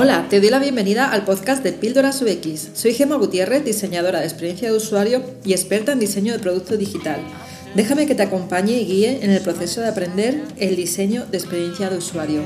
Hola, 0.00 0.26
te 0.30 0.38
doy 0.38 0.48
la 0.50 0.60
bienvenida 0.60 1.10
al 1.10 1.24
podcast 1.24 1.60
de 1.64 1.72
Píldoras 1.72 2.22
UX. 2.22 2.70
Soy 2.74 2.94
Gemma 2.94 3.16
Gutiérrez, 3.16 3.64
diseñadora 3.64 4.20
de 4.20 4.26
experiencia 4.26 4.70
de 4.70 4.76
usuario 4.76 5.24
y 5.44 5.50
experta 5.50 5.90
en 5.90 5.98
diseño 5.98 6.32
de 6.32 6.38
producto 6.38 6.76
digital. 6.76 7.20
Déjame 7.74 8.06
que 8.06 8.14
te 8.14 8.22
acompañe 8.22 8.74
y 8.74 8.86
guíe 8.86 9.24
en 9.24 9.32
el 9.32 9.42
proceso 9.42 9.80
de 9.80 9.88
aprender 9.88 10.40
el 10.56 10.76
diseño 10.76 11.26
de 11.26 11.38
experiencia 11.38 11.90
de 11.90 11.96
usuario. 11.96 12.42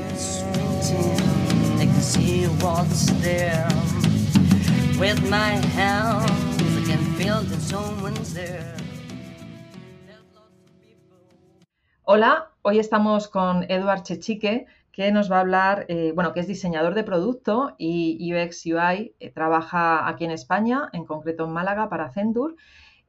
Hola, 12.05 12.49
hoy 12.63 12.79
estamos 12.79 13.27
con 13.27 13.63
Eduard 13.69 14.01
Chechique, 14.01 14.65
que 14.93 15.11
nos 15.11 15.29
va 15.29 15.37
a 15.37 15.41
hablar, 15.41 15.85
eh, 15.89 16.11
bueno, 16.13 16.33
que 16.33 16.39
es 16.39 16.47
diseñador 16.47 16.93
de 16.93 17.03
producto 17.03 17.75
y 17.79 18.31
UX 18.31 18.65
UI, 18.67 19.15
eh, 19.19 19.31
trabaja 19.31 20.07
aquí 20.07 20.23
en 20.23 20.31
España, 20.31 20.89
en 20.93 21.03
concreto 21.03 21.45
en 21.45 21.51
Málaga 21.51 21.89
para 21.89 22.11
Centur, 22.11 22.55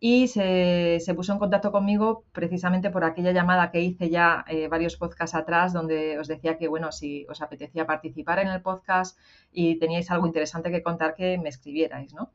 y 0.00 0.28
se, 0.28 0.98
puso 1.14 1.34
en 1.34 1.38
contacto 1.38 1.72
conmigo 1.72 2.24
precisamente 2.32 2.90
por 2.90 3.04
aquella 3.04 3.32
llamada 3.32 3.70
que 3.70 3.80
hice 3.80 4.08
ya 4.10 4.44
eh, 4.48 4.66
varios 4.68 4.96
podcasts 4.96 5.36
atrás, 5.36 5.72
donde 5.74 6.18
os 6.18 6.26
decía 6.26 6.56
que, 6.56 6.68
bueno, 6.68 6.90
si 6.90 7.26
os 7.28 7.42
apetecía 7.42 7.86
participar 7.86 8.38
en 8.38 8.48
el 8.48 8.62
podcast 8.62 9.18
y 9.52 9.78
teníais 9.78 10.10
algo 10.10 10.26
interesante 10.26 10.70
que 10.70 10.82
contar, 10.82 11.14
que 11.14 11.38
me 11.38 11.50
escribierais, 11.50 12.14
¿no? 12.14 12.32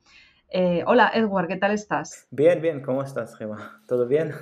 hola, 0.87 1.11
Edward, 1.13 1.47
¿qué 1.47 1.57
tal 1.57 1.71
estás? 1.73 2.27
Bien, 2.31 2.59
bien, 2.59 2.81
¿cómo 2.81 3.03
estás, 3.03 3.35
Gemma? 3.37 3.83
¿Todo 3.87 4.07
bien? 4.07 4.33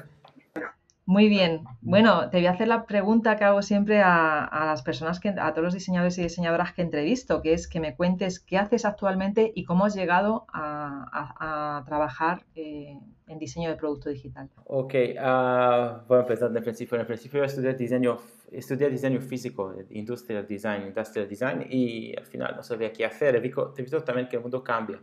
Muy 1.07 1.29
bien. 1.29 1.63
Bueno, 1.79 2.29
te 2.29 2.35
voy 2.35 2.47
a 2.47 2.51
hacer 2.51 2.67
la 2.67 2.85
pregunta 2.85 3.37
que 3.37 3.45
hago 3.45 3.61
siempre 3.61 4.01
a, 4.03 4.65
las 4.65 4.81
personas, 4.81 5.21
que, 5.21 5.29
a 5.29 5.53
todos 5.53 5.63
los 5.63 5.73
diseñadores 5.73 6.17
y 6.17 6.23
diseñadoras 6.23 6.73
que 6.73 6.81
entrevisto, 6.81 7.41
que 7.41 7.53
es 7.53 7.69
que 7.69 7.79
me 7.79 7.95
cuentes 7.95 8.41
qué 8.41 8.57
haces 8.57 8.83
actualmente 8.83 9.53
y 9.55 9.63
cómo 9.63 9.85
has 9.85 9.95
llegado 9.95 10.45
a, 10.51 11.81
trabajar 11.87 12.43
eh, 12.55 12.99
en 13.25 13.39
diseño 13.39 13.69
de 13.69 13.77
producto 13.77 14.09
digital. 14.09 14.49
Ok, 14.65 14.93
uh, 14.95 16.05
voy 16.09 16.17
a 16.17 16.21
empezar 16.23 16.51
el 16.53 16.61
principio. 16.61 16.95
En 16.95 17.01
el 17.01 17.07
principio 17.07 17.41
estudié 17.41 17.73
diseño, 17.73 18.17
estudié 18.51 18.89
diseño 18.89 19.21
físico, 19.21 19.73
industrial 19.91 20.45
design, 20.45 20.87
industrial 20.87 21.29
design, 21.29 21.65
y 21.69 22.17
al 22.17 22.25
final 22.25 22.53
no 22.57 22.63
sabía 22.63 22.91
qué 22.91 23.05
hacer. 23.05 23.33
He 23.33 23.39
visto, 23.39 23.71
también 24.03 24.27
que 24.27 24.35
el 24.35 24.41
mundo 24.41 24.61
cambia. 24.61 24.99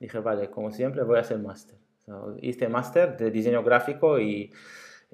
Dije, 0.00 0.18
vale, 0.18 0.50
como 0.50 0.72
siempre 0.72 1.04
voy 1.04 1.18
a 1.18 1.20
hacer 1.20 1.38
máster. 1.38 1.78
hice 2.42 2.68
máster 2.68 3.16
de 3.16 3.30
diseño 3.30 3.62
gráfico 3.62 4.18
y 4.18 4.52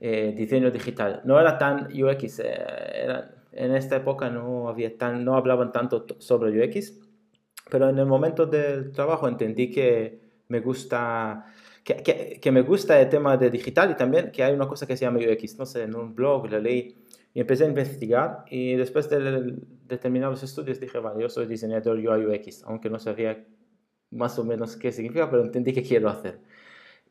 eh, 0.00 0.34
diseño 0.34 0.70
digital. 0.70 1.20
No 1.24 1.38
era 1.38 1.58
tan 1.58 1.88
UX, 1.92 2.40
eh, 2.40 3.22
en 3.52 3.74
esta 3.74 3.96
época 3.96 4.30
no, 4.30 4.68
había 4.68 4.96
tan, 4.96 5.24
no 5.24 5.36
hablaban 5.36 5.72
tanto 5.72 6.06
sobre 6.18 6.50
UX, 6.58 6.94
pero 7.70 7.88
en 7.90 7.98
el 7.98 8.06
momento 8.06 8.46
del 8.46 8.92
trabajo 8.92 9.28
entendí 9.28 9.70
que 9.70 10.18
me 10.48 10.60
gusta, 10.60 11.44
que, 11.84 12.38
que, 12.40 12.50
me 12.50 12.62
gusta 12.62 12.98
el 12.98 13.10
tema 13.10 13.36
de 13.36 13.50
digital 13.50 13.90
y 13.90 13.94
también 13.94 14.30
que 14.32 14.42
hay 14.42 14.54
una 14.54 14.66
cosa 14.66 14.86
que 14.86 14.96
se 14.96 15.04
llama 15.04 15.18
UX. 15.18 15.58
No 15.58 15.66
sé, 15.66 15.82
en 15.82 15.94
un 15.94 16.14
blog 16.14 16.50
lo 16.50 16.58
leí 16.58 16.96
y 17.34 17.40
empecé 17.40 17.64
a 17.64 17.68
investigar 17.68 18.44
y 18.48 18.76
después 18.76 19.08
de, 19.10 19.54
de 19.86 19.98
terminar 19.98 20.30
los 20.30 20.42
estudios 20.42 20.80
dije, 20.80 20.98
vale, 20.98 21.20
yo 21.20 21.28
soy 21.28 21.46
diseñador 21.46 21.98
UI 21.98 22.24
UX, 22.26 22.64
aunque 22.64 22.88
no 22.88 22.98
sabía 22.98 23.44
más 24.10 24.38
o 24.38 24.44
menos 24.44 24.76
qué 24.76 24.92
significa, 24.92 25.30
pero 25.30 25.42
entendí 25.44 25.74
qué 25.74 25.82
quiero 25.82 26.08
hacer 26.08 26.40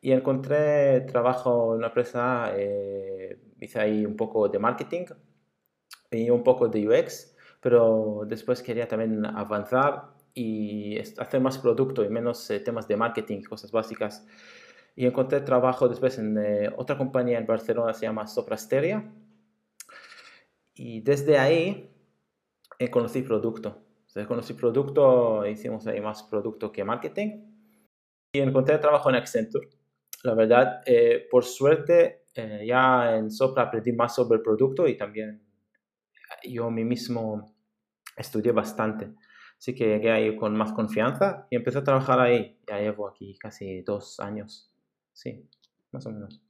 y 0.01 0.11
encontré 0.11 1.01
trabajo 1.01 1.73
en 1.73 1.79
una 1.79 1.87
empresa, 1.87 2.53
eh, 2.55 3.37
hice 3.59 3.79
ahí 3.79 4.05
un 4.05 4.15
poco 4.15 4.47
de 4.47 4.57
marketing 4.59 5.05
y 6.11 6.29
un 6.29 6.43
poco 6.43 6.69
de 6.69 6.87
UX, 6.87 7.35
pero 7.59 8.23
después 8.25 8.63
quería 8.63 8.87
también 8.87 9.25
avanzar 9.25 10.13
y 10.33 10.97
hacer 10.99 11.41
más 11.41 11.57
producto 11.57 12.03
y 12.05 12.09
menos 12.09 12.49
eh, 12.49 12.61
temas 12.61 12.87
de 12.87 12.95
marketing, 12.95 13.41
cosas 13.43 13.71
básicas. 13.71 14.25
Y 14.95 15.05
encontré 15.05 15.41
trabajo 15.41 15.87
después 15.89 16.17
en 16.17 16.37
eh, 16.37 16.69
otra 16.77 16.97
compañía 16.97 17.37
en 17.37 17.45
Barcelona, 17.45 17.93
se 17.93 18.05
llama 18.05 18.27
Soprasteria. 18.27 19.11
Y 20.73 21.01
desde 21.01 21.37
ahí 21.37 21.93
conocí 22.89 23.21
producto. 23.21 23.81
O 24.15 24.27
conocí 24.27 24.53
producto, 24.53 25.45
hicimos 25.45 25.85
ahí 25.87 25.99
más 26.01 26.23
producto 26.23 26.71
que 26.71 26.83
marketing. 26.85 27.43
Y 28.33 28.39
encontré 28.39 28.77
trabajo 28.77 29.09
en 29.09 29.15
Accenture 29.15 29.78
la 30.23 30.33
verdad, 30.33 30.81
eh, 30.85 31.27
por 31.29 31.45
suerte, 31.45 32.23
eh, 32.35 32.65
ya 32.67 33.15
en 33.15 33.31
Sopra 33.31 33.63
aprendí 33.63 33.93
más 33.93 34.15
sobre 34.15 34.37
el 34.37 34.43
producto 34.43 34.87
y 34.87 34.97
también 34.97 35.41
yo 36.43 36.65
a 36.65 36.71
mí 36.71 36.83
mismo 36.83 37.55
estudié 38.15 38.51
bastante. 38.51 39.13
Así 39.57 39.75
que 39.75 39.85
llegué 39.85 40.11
ahí 40.11 40.35
con 40.35 40.55
más 40.55 40.71
confianza 40.71 41.47
y 41.49 41.55
empecé 41.55 41.79
a 41.79 41.83
trabajar 41.83 42.19
ahí. 42.19 42.57
Ya 42.67 42.79
llevo 42.79 43.07
aquí 43.07 43.37
casi 43.37 43.81
dos 43.81 44.19
años. 44.19 44.71
Sí, 45.13 45.49
más 45.91 46.05
o 46.05 46.11
menos. 46.11 46.41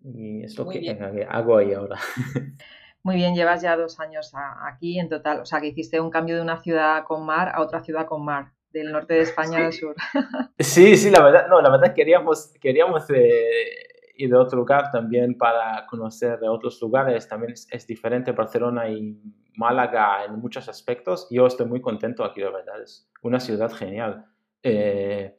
Y 0.00 0.42
es 0.42 0.56
lo 0.58 0.68
que, 0.68 1.26
hago 1.28 1.58
ahí 1.58 1.72
ahora. 1.72 1.98
Muy 3.02 3.16
bien, 3.16 3.34
llevas 3.34 3.62
ya 3.62 3.76
dos 3.76 4.00
años 4.00 4.32
aquí 4.62 4.98
en 4.98 5.08
total. 5.08 5.40
O 5.40 5.44
sea, 5.44 5.60
que 5.60 5.68
hiciste 5.68 6.00
un 6.00 6.10
cambio 6.10 6.36
de 6.36 6.42
una 6.42 6.62
ciudad 6.62 7.04
con 7.04 7.26
mar 7.26 7.50
a 7.54 7.60
otra 7.60 7.82
ciudad 7.82 8.06
con 8.06 8.24
mar 8.24 8.52
del 8.72 8.92
norte 8.92 9.14
de 9.14 9.20
España 9.20 9.66
al 9.66 9.72
sur. 9.72 9.94
Sí, 10.58 10.96
sí, 10.96 11.10
la 11.10 11.22
verdad, 11.22 11.46
no, 11.48 11.60
la 11.60 11.70
verdad 11.70 11.94
queríamos, 11.94 12.52
queríamos 12.60 13.08
eh, 13.10 13.88
ir 14.16 14.32
a 14.34 14.40
otro 14.40 14.58
lugar 14.58 14.90
también 14.90 15.36
para 15.36 15.86
conocer 15.86 16.38
otros 16.44 16.80
lugares. 16.80 17.28
También 17.28 17.52
es, 17.52 17.86
diferente 17.86 18.32
Barcelona 18.32 18.88
y 18.88 19.18
Málaga 19.56 20.24
en 20.24 20.38
muchos 20.38 20.68
aspectos. 20.68 21.26
Yo 21.30 21.46
estoy 21.46 21.66
muy 21.66 21.80
contento 21.80 22.24
aquí, 22.24 22.40
la 22.40 22.50
verdad. 22.50 22.80
Es 22.82 23.10
una 23.22 23.40
ciudad 23.40 23.72
genial. 23.72 24.26
Eh, 24.62 25.36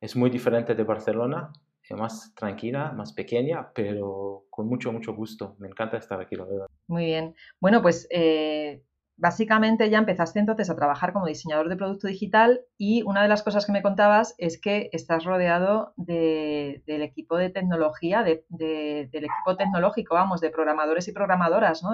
es 0.00 0.16
muy 0.16 0.30
diferente 0.30 0.74
de 0.74 0.82
Barcelona, 0.84 1.52
más 1.90 2.34
tranquila, 2.34 2.92
más 2.92 3.12
pequeña, 3.12 3.70
pero 3.74 4.46
con 4.50 4.66
mucho, 4.66 4.92
mucho 4.92 5.14
gusto. 5.14 5.56
Me 5.58 5.68
encanta 5.68 5.96
estar 5.96 6.20
aquí, 6.20 6.36
la 6.36 6.44
verdad. 6.44 6.66
Muy 6.86 7.06
bien. 7.06 7.34
Bueno, 7.60 7.82
pues 7.82 8.06
eh, 8.10 8.82
básicamente 9.16 9.90
ya 9.90 9.98
empezaste 9.98 10.40
entonces 10.40 10.68
a 10.70 10.76
trabajar 10.76 11.12
como 11.12 11.26
diseñador 11.26 11.68
de 11.68 11.76
producto 11.76 12.08
digital 12.08 12.62
y 12.76 13.02
una 13.02 13.22
de 13.22 13.28
las 13.28 13.42
cosas 13.42 13.64
que 13.64 13.72
me 13.72 13.82
contabas 13.82 14.34
es 14.38 14.60
que 14.60 14.90
estás 14.92 15.24
rodeado 15.24 15.94
del 15.96 16.82
equipo 16.86 17.36
de 17.36 17.50
tecnología, 17.50 18.24
del 18.24 19.08
equipo 19.12 19.56
tecnológico, 19.56 20.14
vamos, 20.14 20.40
de 20.40 20.50
programadores 20.50 21.06
y 21.06 21.12
programadoras, 21.12 21.82
¿no? 21.82 21.90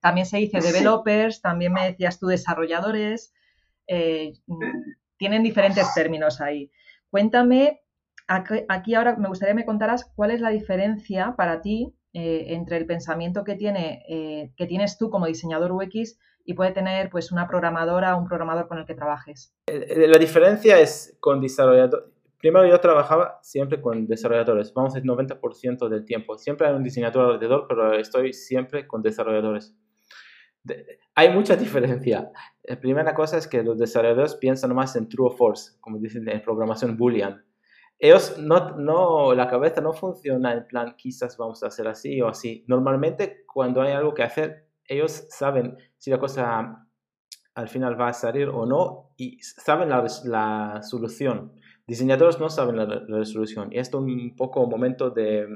también 0.00 0.26
se 0.26 0.38
dice 0.38 0.60
developers, 0.60 1.40
también 1.40 1.72
me 1.72 1.86
decías 1.86 2.18
tú 2.18 2.26
desarrolladores, 2.26 3.32
eh, 3.86 4.32
tienen 5.16 5.42
diferentes 5.42 5.92
términos 5.94 6.40
ahí. 6.40 6.70
Cuéntame, 7.08 7.82
aquí 8.26 8.94
ahora 8.94 9.16
me 9.16 9.28
gustaría 9.28 9.52
que 9.52 9.60
me 9.60 9.66
contaras 9.66 10.10
cuál 10.16 10.32
es 10.32 10.40
la 10.40 10.50
diferencia 10.50 11.34
para 11.36 11.60
ti 11.60 11.94
eh, 12.12 12.54
entre 12.54 12.76
el 12.78 12.86
pensamiento 12.86 13.44
que, 13.44 13.54
tiene, 13.54 14.02
eh, 14.08 14.52
que 14.56 14.66
tienes 14.66 14.98
tú 14.98 15.10
como 15.10 15.26
diseñador 15.26 15.72
UX 15.72 16.18
y 16.44 16.54
puede 16.54 16.72
tener 16.72 17.10
pues 17.10 17.32
una 17.32 17.48
programadora 17.48 18.14
o 18.14 18.18
un 18.18 18.26
programador 18.26 18.68
con 18.68 18.78
el 18.78 18.86
que 18.86 18.94
trabajes. 18.94 19.54
Eh, 19.66 19.86
eh, 19.88 20.08
la 20.08 20.18
diferencia 20.18 20.78
es 20.78 21.16
con 21.20 21.40
desarrolladores. 21.40 22.10
Primero 22.38 22.66
yo 22.66 22.78
trabajaba 22.78 23.38
siempre 23.42 23.80
con 23.80 24.06
desarrolladores, 24.06 24.74
vamos 24.74 24.94
el 24.96 25.04
90% 25.04 25.88
del 25.88 26.04
tiempo. 26.04 26.36
Siempre 26.36 26.66
hay 26.66 26.74
un 26.74 26.82
diseñador 26.82 27.32
alrededor, 27.32 27.64
pero 27.66 27.94
estoy 27.94 28.34
siempre 28.34 28.86
con 28.86 29.00
desarrolladores. 29.00 29.74
hay 31.14 31.32
mucha 31.32 31.56
diferencia. 31.56 32.30
La 32.62 32.78
primera 32.78 33.14
cosa 33.14 33.38
es 33.38 33.48
que 33.48 33.62
los 33.62 33.78
desarrolladores 33.78 34.34
piensan 34.34 34.74
más 34.74 34.94
en 34.96 35.08
true 35.08 35.28
o 35.28 35.30
false, 35.30 35.78
como 35.80 35.98
dicen 35.98 36.28
en 36.28 36.42
programación 36.42 36.98
boolean. 36.98 37.42
Ellos 37.98 38.36
no, 38.38 38.76
no, 38.76 39.34
la 39.34 39.48
cabeza 39.48 39.80
no 39.80 39.92
funciona 39.92 40.52
en 40.52 40.66
plan, 40.66 40.94
quizás 40.98 41.38
vamos 41.38 41.62
a 41.62 41.68
hacer 41.68 41.88
así 41.88 42.20
o 42.20 42.28
así. 42.28 42.64
Normalmente 42.66 43.44
cuando 43.46 43.80
hay 43.80 43.92
algo 43.92 44.12
que 44.12 44.22
hacer, 44.22 44.63
ellos 44.88 45.26
saben 45.30 45.76
si 45.98 46.10
la 46.10 46.18
cosa 46.18 46.86
al 47.54 47.68
final 47.68 48.00
va 48.00 48.08
a 48.08 48.12
salir 48.12 48.48
o 48.48 48.66
no 48.66 49.12
y 49.16 49.38
saben 49.42 49.88
la, 49.88 50.04
la 50.24 50.82
solución. 50.82 51.52
Diseñadores 51.86 52.40
no 52.40 52.48
saben 52.48 52.76
la, 52.76 52.86
la, 52.86 53.24
solución 53.24 53.72
y 53.72 53.78
esto 53.78 53.98
es 53.98 54.04
un 54.04 54.34
poco 54.36 54.62
un 54.62 54.70
momento 54.70 55.10
de 55.10 55.46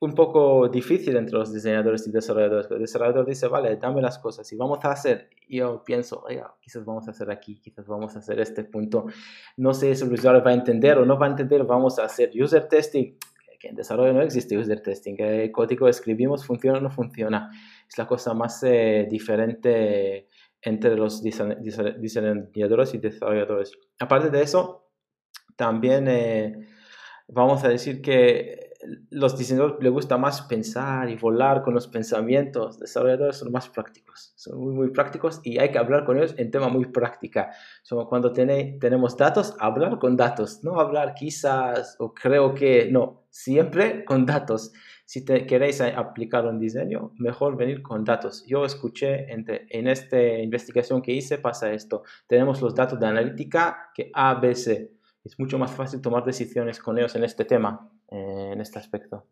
un 0.00 0.14
poco 0.14 0.68
difícil 0.68 1.16
entre 1.16 1.38
los 1.38 1.52
diseñadores 1.52 2.06
y 2.06 2.10
desarrolladores. 2.10 2.70
El 2.70 2.80
desarrollador 2.80 3.26
dice, 3.26 3.46
vale, 3.46 3.76
dame 3.76 4.02
las 4.02 4.18
cosas 4.18 4.50
y 4.52 4.56
vamos 4.56 4.84
a 4.84 4.90
hacer. 4.90 5.30
Y 5.46 5.58
yo 5.58 5.84
pienso, 5.84 6.24
quizás 6.60 6.84
vamos 6.84 7.06
a 7.06 7.12
hacer 7.12 7.30
aquí, 7.30 7.60
quizás 7.60 7.86
vamos 7.86 8.16
a 8.16 8.18
hacer 8.18 8.40
este 8.40 8.64
punto. 8.64 9.06
No 9.56 9.72
sé 9.72 9.94
si 9.94 10.04
el 10.04 10.12
usuario 10.12 10.42
va 10.42 10.50
a 10.50 10.54
entender 10.54 10.98
o 10.98 11.06
no 11.06 11.18
va 11.18 11.26
a 11.26 11.30
entender, 11.30 11.62
vamos 11.64 11.98
a 11.98 12.04
hacer 12.04 12.30
user 12.34 12.66
testing 12.68 13.16
en 13.66 13.74
desarrollo 13.74 14.12
no 14.12 14.22
existe 14.22 14.56
user 14.56 14.80
testing. 14.80 15.16
El 15.18 15.52
código 15.52 15.88
escribimos 15.88 16.46
funciona 16.46 16.78
o 16.78 16.80
no 16.80 16.90
funciona. 16.90 17.50
Es 17.88 17.98
la 17.98 18.06
cosa 18.06 18.34
más 18.34 18.62
eh, 18.62 19.06
diferente 19.10 20.28
entre 20.60 20.96
los 20.96 21.22
diseñadores 21.22 22.94
y 22.94 22.98
desarrolladores. 22.98 23.72
Aparte 23.98 24.30
de 24.30 24.42
eso, 24.42 24.88
también 25.56 26.08
eh, 26.08 26.66
vamos 27.28 27.64
a 27.64 27.68
decir 27.68 28.00
que 28.00 28.63
los 29.10 29.38
diseñadores 29.38 29.76
les 29.80 29.92
gusta 29.92 30.16
más 30.18 30.42
pensar 30.42 31.08
y 31.08 31.16
volar 31.16 31.62
con 31.62 31.74
los 31.74 31.86
pensamientos. 31.88 32.78
Desarrolladores 32.78 33.36
son 33.36 33.52
más 33.52 33.68
prácticos, 33.68 34.32
son 34.36 34.74
muy, 34.74 34.90
prácticos 34.90 35.40
y 35.42 35.58
hay 35.58 35.70
que 35.70 35.78
hablar 35.78 36.04
con 36.04 36.16
ellos 36.16 36.34
en 36.36 36.50
tema 36.50 36.68
muy 36.68 36.86
práctica. 36.86 37.50
cuando 38.08 38.32
tenemos 38.32 39.16
datos, 39.16 39.56
hablar 39.58 39.98
con 39.98 40.16
datos, 40.16 40.62
no 40.62 40.80
hablar 40.80 41.14
quizás 41.14 41.96
o 41.98 42.12
creo 42.12 42.54
que, 42.54 42.88
no, 42.90 43.24
siempre 43.30 44.04
con 44.04 44.26
datos. 44.26 44.72
Si 45.06 45.24
te, 45.24 45.46
queréis 45.46 45.80
aplicar 45.80 46.46
un 46.46 46.58
diseño, 46.58 47.12
mejor 47.18 47.56
venir 47.56 47.82
con 47.82 48.04
datos. 48.04 48.44
Yo 48.46 48.64
escuché 48.64 49.26
en 49.30 49.88
esta 49.88 50.18
investigación 50.18 51.02
que 51.02 51.12
hice, 51.12 51.38
pasa 51.38 51.72
esto. 51.72 52.02
Tenemos 52.26 52.62
los 52.62 52.74
datos 52.74 52.98
de 52.98 53.06
analítica 53.06 53.90
que 53.94 54.10
ABC. 54.14 54.90
Es 55.24 55.38
mucho 55.38 55.58
más 55.58 55.70
fácil 55.72 56.00
tomar 56.00 56.24
decisiones 56.24 56.78
con 56.78 56.98
ellos 56.98 57.14
en 57.16 57.24
este 57.24 57.44
tema 57.44 57.90
eh, 58.14 58.52
en 58.52 58.60
este 58.60 58.78
aspecto. 58.78 59.26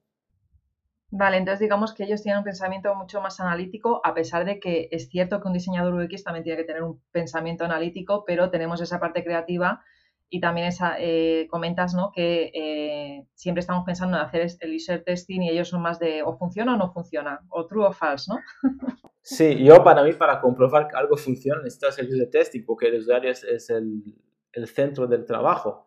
Vale, 1.15 1.37
entonces 1.37 1.61
digamos 1.61 1.95
que 1.95 2.05
ellos 2.05 2.23
tienen 2.23 2.39
un 2.39 2.45
pensamiento 2.45 2.95
mucho 2.95 3.21
más 3.21 3.39
analítico, 3.39 4.01
a 4.03 4.13
pesar 4.15 4.45
de 4.45 4.59
que 4.59 4.89
es 4.91 5.09
cierto 5.09 5.41
que 5.41 5.47
un 5.47 5.55
diseñador 5.55 5.95
UX 5.95 6.25
también 6.25 6.43
tiene 6.43 6.59
que 6.59 6.65
tener 6.65 6.83
un 6.83 7.01
pensamiento 7.13 7.65
analítico, 7.65 8.25
pero 8.27 8.51
tenemos 8.51 8.81
esa 8.81 8.99
parte 8.99 9.23
creativa 9.23 9.85
y 10.31 10.41
también 10.41 10.67
esa, 10.67 10.97
eh, 10.99 11.47
comentas 11.51 11.95
¿no? 11.95 12.11
que 12.13 12.51
eh, 12.55 13.27
siempre 13.35 13.61
estamos 13.61 13.85
pensando 13.85 14.17
en 14.17 14.25
hacer 14.25 14.49
el 14.61 14.75
user 14.75 15.05
testing 15.05 15.43
y 15.43 15.51
ellos 15.51 15.69
son 15.69 15.83
más 15.83 15.99
de 15.99 16.23
o 16.23 16.37
funciona 16.39 16.75
o 16.75 16.77
no 16.79 16.91
funciona, 16.91 17.41
o 17.51 17.67
true 17.67 17.87
o 17.87 17.93
false, 17.93 18.33
¿no? 18.33 18.41
Sí, 19.25 19.63
yo 19.63 19.85
para 19.85 20.03
mí 20.03 20.15
para 20.15 20.41
comprobar 20.41 20.89
que 20.89 20.97
algo 20.97 21.17
funciona 21.17 21.63
necesitas 21.63 21.97
el 22.01 22.09
user 22.09 22.29
testing 22.29 22.65
porque 22.65 22.89
el 22.89 22.99
usuario 22.99 23.31
es, 23.31 23.71
el, 23.71 24.03
el 24.53 24.67
centro 24.67 25.07
del 25.07 25.25
trabajo 25.25 25.87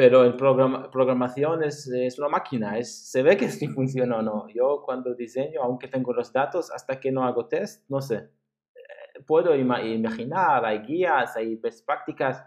pero 0.00 0.24
en 0.24 0.34
programación 0.34 1.62
es, 1.62 1.86
es, 1.88 2.18
una 2.18 2.30
máquina, 2.30 2.78
es, 2.78 3.10
se 3.10 3.22
ve 3.22 3.36
que 3.36 3.48
sí 3.50 3.68
funciona 3.68 4.16
o 4.16 4.22
no. 4.22 4.48
Yo 4.48 4.80
cuando 4.82 5.14
diseño, 5.14 5.62
aunque 5.62 5.88
tengo 5.88 6.14
los 6.14 6.32
datos, 6.32 6.70
hasta 6.70 6.98
que 6.98 7.12
no 7.12 7.22
hago 7.22 7.48
test, 7.48 7.84
no 7.90 8.00
sé. 8.00 8.14
Eh, 8.16 9.22
puedo 9.26 9.54
imaginar, 9.54 10.64
hay 10.64 10.78
guías, 10.78 11.36
hay 11.36 11.60
prácticas, 11.84 12.42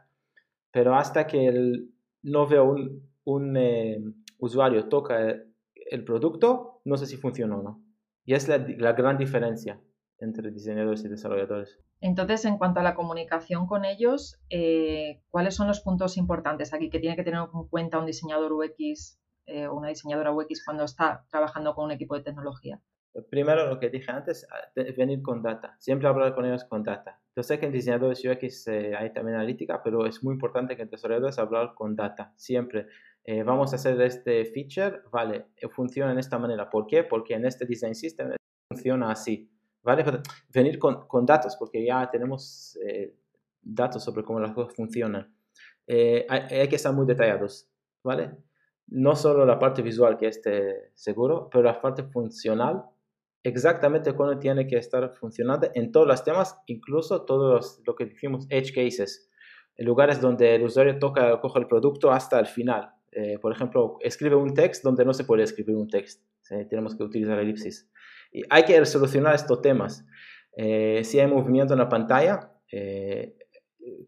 pero 0.71 0.95
hasta 0.95 1.27
que 1.27 1.85
no 2.23 2.47
veo 2.47 2.63
un, 2.63 3.07
un 3.23 3.55
eh, 3.55 4.03
usuario 4.39 4.89
toca 4.89 5.19
el, 5.75 6.03
producto, 6.03 6.81
no 6.85 6.97
sé 6.97 7.05
si 7.05 7.17
funciona 7.17 7.55
o 7.55 7.61
no. 7.61 7.83
Y 8.25 8.33
es 8.33 8.47
la, 8.47 8.57
la 8.57 8.93
gran 8.93 9.19
diferencia 9.19 9.79
entre 10.23 10.51
diseñadores 10.51 11.03
y 11.03 11.09
desarrolladores. 11.09 11.79
Entonces, 12.01 12.45
en 12.45 12.57
cuanto 12.57 12.79
a 12.79 12.83
la 12.83 12.95
comunicación 12.95 13.67
con 13.67 13.85
ellos, 13.85 14.39
eh, 14.49 15.21
¿cuáles 15.29 15.55
son 15.55 15.67
los 15.67 15.81
puntos 15.81 16.17
importantes 16.17 16.73
aquí 16.73 16.89
que 16.89 16.99
tiene 16.99 17.15
que 17.15 17.23
tener 17.23 17.41
en 17.41 17.67
cuenta 17.69 17.99
un 17.99 18.05
diseñador 18.05 18.51
UX 18.53 19.19
eh, 19.45 19.67
o 19.67 19.75
una 19.75 19.89
diseñadora 19.89 20.33
UX 20.33 20.65
cuando 20.65 20.83
está 20.83 21.25
trabajando 21.29 21.75
con 21.75 21.85
un 21.85 21.91
equipo 21.91 22.15
de 22.15 22.23
tecnología? 22.23 22.81
Primero, 23.29 23.67
lo 23.67 23.79
que 23.79 23.89
dije 23.89 24.11
antes, 24.11 24.47
venir 24.97 25.21
con 25.21 25.43
data. 25.43 25.75
Siempre 25.79 26.07
hablar 26.07 26.33
con 26.33 26.45
ellos 26.45 26.65
con 26.65 26.81
data. 26.81 27.21
Yo 27.35 27.43
sé 27.43 27.59
que 27.59 27.67
en 27.67 27.71
diseñadores 27.71 28.25
UX 28.25 28.67
eh, 28.67 28.95
hay 28.97 29.13
también 29.13 29.37
analítica, 29.37 29.81
pero 29.83 30.05
es 30.07 30.23
muy 30.23 30.33
importante 30.33 30.75
que 30.75 30.81
en 30.81 30.89
desarrolladores 30.89 31.37
hablar 31.37 31.73
con 31.75 31.95
data. 31.95 32.33
Siempre. 32.37 32.87
vamos 33.45 33.71
a 33.71 33.77
hacer 33.77 34.01
este 34.01 34.43
feature, 34.43 35.03
vale, 35.09 35.45
funciona 35.71 36.11
en 36.11 36.17
esta 36.17 36.37
manera. 36.37 36.69
¿Por 36.69 36.87
qué? 36.87 37.03
Porque 37.03 37.35
en 37.35 37.45
este 37.45 37.65
design 37.65 37.95
system 37.95 38.31
funciona 38.67 39.11
así 39.11 39.52
¿vale? 39.83 40.03
Venir 40.53 40.79
con, 40.79 41.25
datos, 41.25 41.55
porque 41.57 41.85
ya 41.85 42.09
tenemos 42.09 42.77
eh, 42.87 43.15
datos 43.61 44.03
sobre 44.03 44.23
cómo 44.23 44.39
las 44.39 44.53
cosas 44.53 44.75
funcionan. 44.75 45.33
Eh, 45.85 46.25
hay, 46.29 46.67
que 46.67 46.77
estar 46.77 46.93
muy 46.93 47.05
detallados, 47.05 47.69
¿vale? 48.03 48.31
No 48.87 49.15
solo 49.15 49.45
la 49.45 49.59
parte 49.59 49.81
visual 49.81 50.17
que 50.17 50.27
esté 50.27 50.91
seguro, 50.93 51.49
pero 51.51 51.63
la 51.63 51.81
parte 51.81 52.03
funcional, 52.03 52.83
exactamente 53.43 54.15
cómo 54.15 54.39
tiene 54.39 54.65
que 54.67 54.77
estar 54.77 55.13
funcionando 55.13 55.69
en 55.73 55.91
todos 55.91 56.07
los 56.07 56.23
temas, 56.23 56.57
incluso 56.67 57.23
todos 57.25 57.81
lo 57.85 57.95
que 57.95 58.05
decimos 58.05 58.45
edge 58.49 58.73
cases, 58.73 59.29
lugares 59.77 60.21
donde 60.21 60.55
el 60.55 60.63
usuario 60.63 60.97
toca, 60.99 61.39
coge 61.41 61.59
el 61.59 61.67
producto 61.67 62.11
hasta 62.11 62.39
el 62.39 62.45
final. 62.45 62.93
Eh, 63.11 63.37
por 63.39 63.51
ejemplo, 63.51 63.97
escribe 64.01 64.35
un 64.35 64.53
text 64.53 64.83
donde 64.83 65.05
no 65.05 65.13
se 65.13 65.25
puede 65.25 65.43
escribir 65.43 65.75
un 65.75 65.87
text. 65.87 66.23
Tenemos 66.69 66.95
que 66.95 67.03
utilizar 67.03 67.39
elipsis. 67.39 67.89
Hay 68.49 68.63
que 68.63 68.85
solucionar 68.85 69.35
estos 69.35 69.61
temas. 69.61 70.05
Eh, 70.55 71.01
si 71.03 71.19
hay 71.19 71.27
movimiento 71.27 71.73
en 71.73 71.79
la 71.79 71.89
pantalla, 71.89 72.51
eh, 72.71 73.35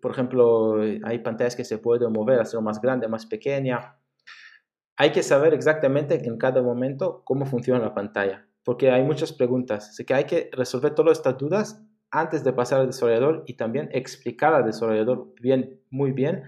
por 0.01 0.11
ejemplo, 0.11 0.81
hay 1.03 1.19
pantallas 1.19 1.55
que 1.55 1.63
se 1.63 1.77
pueden 1.77 2.11
mover, 2.11 2.39
hacer 2.39 2.61
más 2.61 2.81
grande, 2.81 3.07
más 3.07 3.25
pequeña. 3.25 3.97
Hay 4.97 5.11
que 5.11 5.23
saber 5.23 5.53
exactamente 5.53 6.25
en 6.25 6.37
cada 6.37 6.61
momento 6.61 7.21
cómo 7.25 7.45
funciona 7.45 7.79
la 7.79 7.93
pantalla, 7.93 8.47
porque 8.63 8.91
hay 8.91 9.03
muchas 9.03 9.33
preguntas. 9.33 9.89
Así 9.89 10.05
que 10.05 10.13
hay 10.13 10.23
que 10.25 10.49
resolver 10.53 10.95
todas 10.95 11.17
estas 11.17 11.37
dudas 11.37 11.83
antes 12.11 12.43
de 12.43 12.53
pasar 12.53 12.81
al 12.81 12.87
desarrollador 12.87 13.43
y 13.45 13.55
también 13.55 13.89
explicar 13.91 14.53
al 14.53 14.65
desarrollador 14.65 15.33
bien, 15.41 15.81
muy 15.89 16.11
bien 16.11 16.43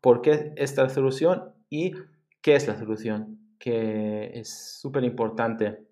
por 0.00 0.22
qué 0.22 0.52
esta 0.56 0.88
solución 0.88 1.52
y 1.68 1.92
qué 2.40 2.54
es 2.54 2.68
la 2.68 2.78
solución, 2.78 3.38
que 3.58 4.30
es 4.34 4.78
súper 4.80 5.04
importante. 5.04 5.86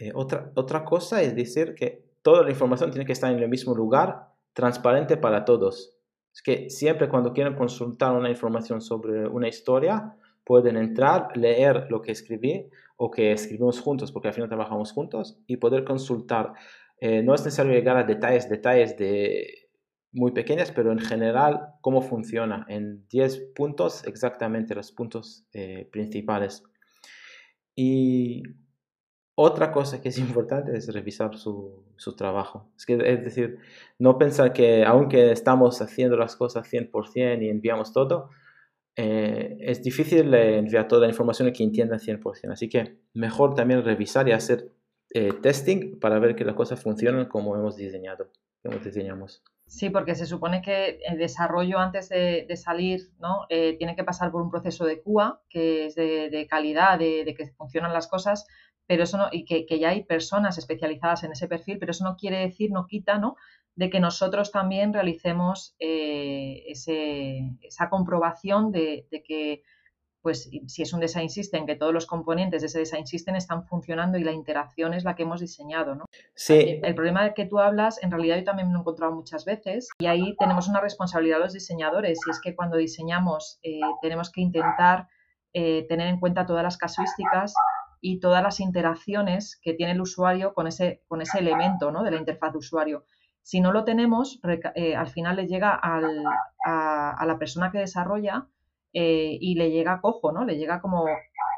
Eh, 0.00 0.12
otra, 0.14 0.52
otra 0.54 0.84
cosa 0.84 1.22
es 1.22 1.34
decir 1.34 1.74
que 1.74 2.04
toda 2.22 2.42
la 2.42 2.50
información 2.50 2.90
tiene 2.90 3.06
que 3.06 3.12
estar 3.12 3.32
en 3.32 3.38
el 3.38 3.48
mismo 3.48 3.74
lugar, 3.74 4.28
transparente 4.52 5.16
para 5.16 5.44
todos. 5.44 5.96
Es 6.32 6.42
que 6.42 6.70
siempre 6.70 7.08
cuando 7.08 7.32
quieren 7.32 7.54
consultar 7.54 8.14
una 8.14 8.30
información 8.30 8.80
sobre 8.80 9.26
una 9.26 9.48
historia, 9.48 10.14
pueden 10.44 10.76
entrar, 10.76 11.36
leer 11.36 11.86
lo 11.90 12.00
que 12.00 12.12
escribí 12.12 12.68
o 12.96 13.10
que 13.10 13.32
escribimos 13.32 13.80
juntos, 13.80 14.12
porque 14.12 14.28
al 14.28 14.34
final 14.34 14.48
trabajamos 14.48 14.92
juntos, 14.92 15.38
y 15.46 15.56
poder 15.58 15.84
consultar. 15.84 16.52
Eh, 17.00 17.22
no 17.22 17.34
es 17.34 17.44
necesario 17.44 17.72
llegar 17.72 17.96
a 17.96 18.04
detalles, 18.04 18.48
detalles 18.48 18.96
de 18.96 19.68
muy 20.10 20.32
pequeñas, 20.32 20.72
pero 20.72 20.90
en 20.90 20.98
general 20.98 21.74
cómo 21.80 22.02
funciona 22.02 22.66
en 22.68 23.06
10 23.08 23.52
puntos, 23.54 24.04
exactamente 24.04 24.74
los 24.74 24.90
puntos 24.90 25.44
eh, 25.52 25.88
principales. 25.92 26.62
Y 27.76 28.42
otra 29.40 29.70
cosa 29.70 30.00
que 30.00 30.08
es 30.08 30.18
importante 30.18 30.76
es 30.76 30.92
revisar 30.92 31.36
su, 31.36 31.84
su 31.96 32.16
trabajo. 32.16 32.72
Es, 32.76 32.84
que, 32.84 32.94
es 32.94 33.22
decir, 33.22 33.58
no 33.96 34.18
pensar 34.18 34.52
que 34.52 34.84
aunque 34.84 35.30
estamos 35.30 35.80
haciendo 35.80 36.16
las 36.16 36.34
cosas 36.34 36.68
100% 36.68 37.40
y 37.40 37.48
enviamos 37.48 37.92
todo, 37.92 38.30
eh, 38.96 39.56
es 39.60 39.80
difícil 39.80 40.34
enviar 40.34 40.88
toda 40.88 41.02
la 41.02 41.08
información 41.08 41.52
que 41.52 41.62
entiendan 41.62 42.00
100%. 42.00 42.50
Así 42.50 42.68
que 42.68 42.98
mejor 43.14 43.54
también 43.54 43.84
revisar 43.84 44.28
y 44.28 44.32
hacer 44.32 44.72
eh, 45.14 45.32
testing 45.40 46.00
para 46.00 46.18
ver 46.18 46.34
que 46.34 46.44
las 46.44 46.56
cosas 46.56 46.82
funcionan 46.82 47.28
como 47.28 47.54
hemos 47.54 47.76
diseñado, 47.76 48.32
como 48.64 48.78
diseñamos. 48.80 49.44
Sí, 49.68 49.90
porque 49.90 50.14
se 50.14 50.24
supone 50.24 50.62
que 50.62 50.98
el 51.06 51.18
desarrollo 51.18 51.78
antes 51.78 52.08
de, 52.08 52.46
de 52.48 52.56
salir 52.56 53.12
¿no? 53.20 53.46
Eh, 53.50 53.76
tiene 53.76 53.94
que 53.94 54.02
pasar 54.02 54.32
por 54.32 54.40
un 54.40 54.50
proceso 54.50 54.86
de 54.86 55.02
QA, 55.02 55.42
que 55.50 55.86
es 55.86 55.94
de, 55.94 56.30
de 56.30 56.46
calidad, 56.46 56.98
de, 56.98 57.24
de, 57.24 57.34
que 57.34 57.48
funcionan 57.48 57.92
las 57.92 58.08
cosas, 58.08 58.46
pero 58.88 59.04
eso 59.04 59.18
no, 59.18 59.28
y 59.30 59.44
que, 59.44 59.78
ya 59.78 59.90
hay 59.90 60.02
personas 60.02 60.56
especializadas 60.56 61.22
en 61.22 61.32
ese 61.32 61.46
perfil, 61.46 61.78
pero 61.78 61.92
eso 61.92 62.04
no 62.04 62.16
quiere 62.16 62.38
decir, 62.38 62.72
no 62.72 62.86
quita, 62.86 63.18
¿no? 63.18 63.36
de 63.76 63.90
que 63.90 64.00
nosotros 64.00 64.50
también 64.50 64.92
realicemos 64.92 65.76
eh, 65.78 66.64
esa 66.66 67.88
comprobación 67.88 68.72
de, 68.72 69.06
que, 69.24 69.62
pues, 70.20 70.50
si 70.66 70.82
es 70.82 70.92
un 70.92 70.98
design 70.98 71.28
system, 71.28 71.64
que 71.64 71.76
todos 71.76 71.94
los 71.94 72.06
componentes 72.06 72.62
de 72.62 72.66
ese 72.66 72.80
design 72.80 73.06
system 73.06 73.36
están 73.36 73.66
funcionando 73.66 74.18
y 74.18 74.24
la 74.24 74.32
interacción 74.32 74.94
es 74.94 75.04
la 75.04 75.14
que 75.14 75.22
hemos 75.22 75.40
diseñado, 75.40 75.94
¿no? 75.94 76.06
Sí. 76.34 76.80
El 76.82 76.94
problema 76.96 77.22
de 77.22 77.34
que 77.34 77.44
tú 77.44 77.60
hablas, 77.60 78.02
en 78.02 78.10
realidad 78.10 78.38
yo 78.38 78.44
también 78.44 78.72
lo 78.72 78.78
he 78.78 78.80
encontrado 78.80 79.14
muchas 79.14 79.44
veces 79.44 79.90
y 80.00 80.06
ahí 80.06 80.34
tenemos 80.40 80.66
una 80.66 80.80
responsabilidad 80.80 81.38
los 81.38 81.52
diseñadores 81.52 82.18
y 82.26 82.30
es 82.30 82.40
que 82.40 82.56
cuando 82.56 82.78
diseñamos 82.78 83.60
eh, 83.62 83.78
tenemos 84.02 84.32
que 84.32 84.40
intentar 84.40 85.06
eh, 85.54 85.86
tener 85.88 86.08
en 86.08 86.20
cuenta 86.20 86.46
todas 86.46 86.62
las 86.62 86.76
casuísticas 86.76 87.54
y 88.00 88.20
todas 88.20 88.42
las 88.42 88.60
interacciones 88.60 89.58
que 89.62 89.74
tiene 89.74 89.92
el 89.92 90.00
usuario 90.00 90.54
con 90.54 90.66
ese, 90.66 91.02
con 91.08 91.20
ese 91.20 91.38
elemento 91.38 91.90
¿no? 91.90 92.02
de 92.02 92.10
la 92.10 92.18
interfaz 92.18 92.52
de 92.52 92.58
usuario. 92.58 93.04
Si 93.42 93.60
no 93.60 93.72
lo 93.72 93.84
tenemos, 93.84 94.40
eh, 94.74 94.94
al 94.94 95.08
final 95.08 95.36
le 95.36 95.46
llega 95.46 95.74
al, 95.74 96.22
a, 96.64 97.24
la 97.26 97.38
persona 97.38 97.70
que 97.70 97.78
desarrolla 97.78 98.46
eh, 98.92 99.38
y 99.40 99.54
le 99.54 99.70
llega 99.70 100.02
cojo, 100.02 100.32
¿no? 100.32 100.44
Le 100.44 100.58
llega 100.58 100.82
como 100.82 101.06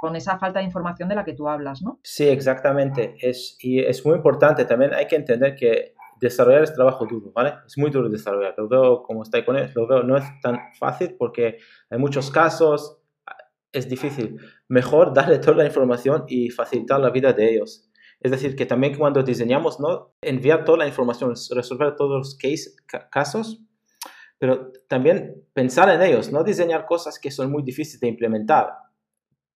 con 0.00 0.14
esa 0.14 0.38
falta 0.38 0.61
de 0.61 0.66
información 0.66 1.09
de 1.09 1.16
la 1.16 1.25
que 1.25 1.32
tú 1.32 1.49
hablas, 1.49 1.82
¿no? 1.82 1.99
Sí, 2.04 2.28
exactamente. 2.28 3.16
Es, 3.20 3.56
y 3.61 3.80
es 3.80 4.06
muy 4.06 4.14
importante 4.14 4.64
también, 4.66 4.94
hay 4.94 5.09
que 5.09 5.16
entender 5.16 5.56
que 5.56 5.94
desarrollar 6.20 6.62
es 6.62 6.75
trabajo 6.75 7.06
duro, 7.06 7.32
¿vale? 7.32 7.54
Es 7.66 7.76
muy 7.76 7.90
duro 7.90 8.09
desarrollar. 8.09 8.54
Lo 8.56 8.68
veo 8.68 9.02
como 9.02 9.23
está 9.23 9.44
con 9.44 9.56
él, 9.56 9.70
lo 9.75 9.87
veo, 9.87 10.02
no 10.02 10.16
es 10.16 10.25
tan 10.40 10.59
fácil 10.78 11.16
porque 11.18 11.59
hay 11.88 11.99
muchos 11.99 12.30
casos, 12.30 13.00
es 13.72 13.88
difícil. 13.88 14.40
Mejor 14.68 15.14
darle 15.14 15.38
toda 15.38 15.58
la 15.58 15.66
información 15.66 16.24
y 16.28 16.50
facilitar 16.50 17.00
la 17.00 17.10
vida 17.10 17.32
de 17.32 17.54
ellos. 17.54 17.88
Es 18.20 18.30
decir, 18.30 18.54
que 18.54 18.66
también 18.66 18.96
cuando 18.98 19.22
diseñamos, 19.22 19.80
¿no? 19.80 20.14
enviar 20.20 20.64
toda 20.64 20.78
la 20.78 20.86
información, 20.86 21.34
resolver 21.54 21.96
todos 21.96 22.18
los 22.18 22.36
case, 22.36 22.72
casos, 23.10 23.62
pero 24.38 24.72
también 24.88 25.42
pensar 25.54 25.88
en 25.88 26.02
ellos, 26.02 26.30
no 26.30 26.44
diseñar 26.44 26.84
cosas 26.84 27.18
que 27.18 27.30
son 27.30 27.50
muy 27.50 27.62
difíciles 27.62 28.00
de 28.00 28.08
implementar. 28.08 28.68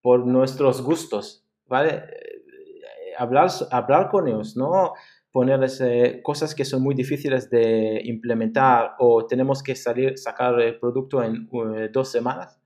por 0.02 0.26
nuestros 0.26 0.82
gustos, 0.82 1.46
¿vale? 1.66 2.04
Hablar, 3.16 3.48
hablar 3.70 4.10
con 4.10 4.28
ellos, 4.28 4.54
no 4.54 4.92
ponerles 5.32 5.82
cosas 6.22 6.54
que 6.54 6.66
son 6.66 6.82
muy 6.82 6.94
difíciles 6.94 7.48
de 7.48 8.02
implementar 8.04 8.96
o 8.98 9.26
tenemos 9.26 9.62
que 9.62 9.74
salir, 9.74 10.18
sacar 10.18 10.60
el 10.60 10.78
producto 10.78 11.22
en 11.22 11.48
dos 11.90 12.10
semanas 12.12 12.60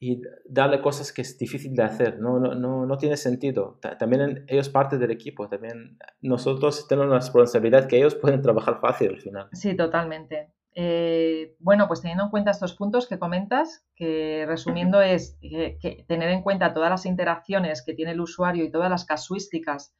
y 0.00 0.20
darle 0.44 0.82
cosas 0.82 1.12
que 1.12 1.22
es 1.22 1.38
difícil 1.38 1.74
de 1.74 1.82
hacer, 1.82 2.18
no, 2.18 2.38
no, 2.38 2.54
no, 2.54 2.84
no 2.84 2.98
tiene 2.98 3.16
sentido. 3.16 3.78
También 3.98 4.44
ellos 4.48 4.68
parte 4.68 4.98
del 4.98 5.10
equipo, 5.10 5.48
también 5.48 5.98
nosotros 6.20 6.86
tenemos 6.88 7.08
una 7.08 7.20
responsabilidad 7.20 7.86
que 7.86 7.96
ellos 7.98 8.14
pueden 8.14 8.42
trabajar 8.42 8.80
fácil 8.80 9.10
al 9.10 9.20
final. 9.20 9.48
Sí, 9.52 9.74
totalmente. 9.76 10.52
Eh, 10.76 11.54
bueno, 11.60 11.86
pues 11.86 12.00
teniendo 12.00 12.24
en 12.24 12.30
cuenta 12.30 12.50
estos 12.50 12.74
puntos 12.74 13.08
que 13.08 13.18
comentas, 13.18 13.86
que 13.94 14.44
resumiendo 14.46 15.00
es 15.00 15.38
que, 15.40 16.04
tener 16.08 16.30
en 16.30 16.42
cuenta 16.42 16.74
todas 16.74 16.90
las 16.90 17.06
interacciones 17.06 17.84
que 17.84 17.94
tiene 17.94 18.12
el 18.12 18.20
usuario 18.20 18.64
y 18.64 18.72
todas 18.72 18.90
las 18.90 19.04
casuísticas 19.04 19.94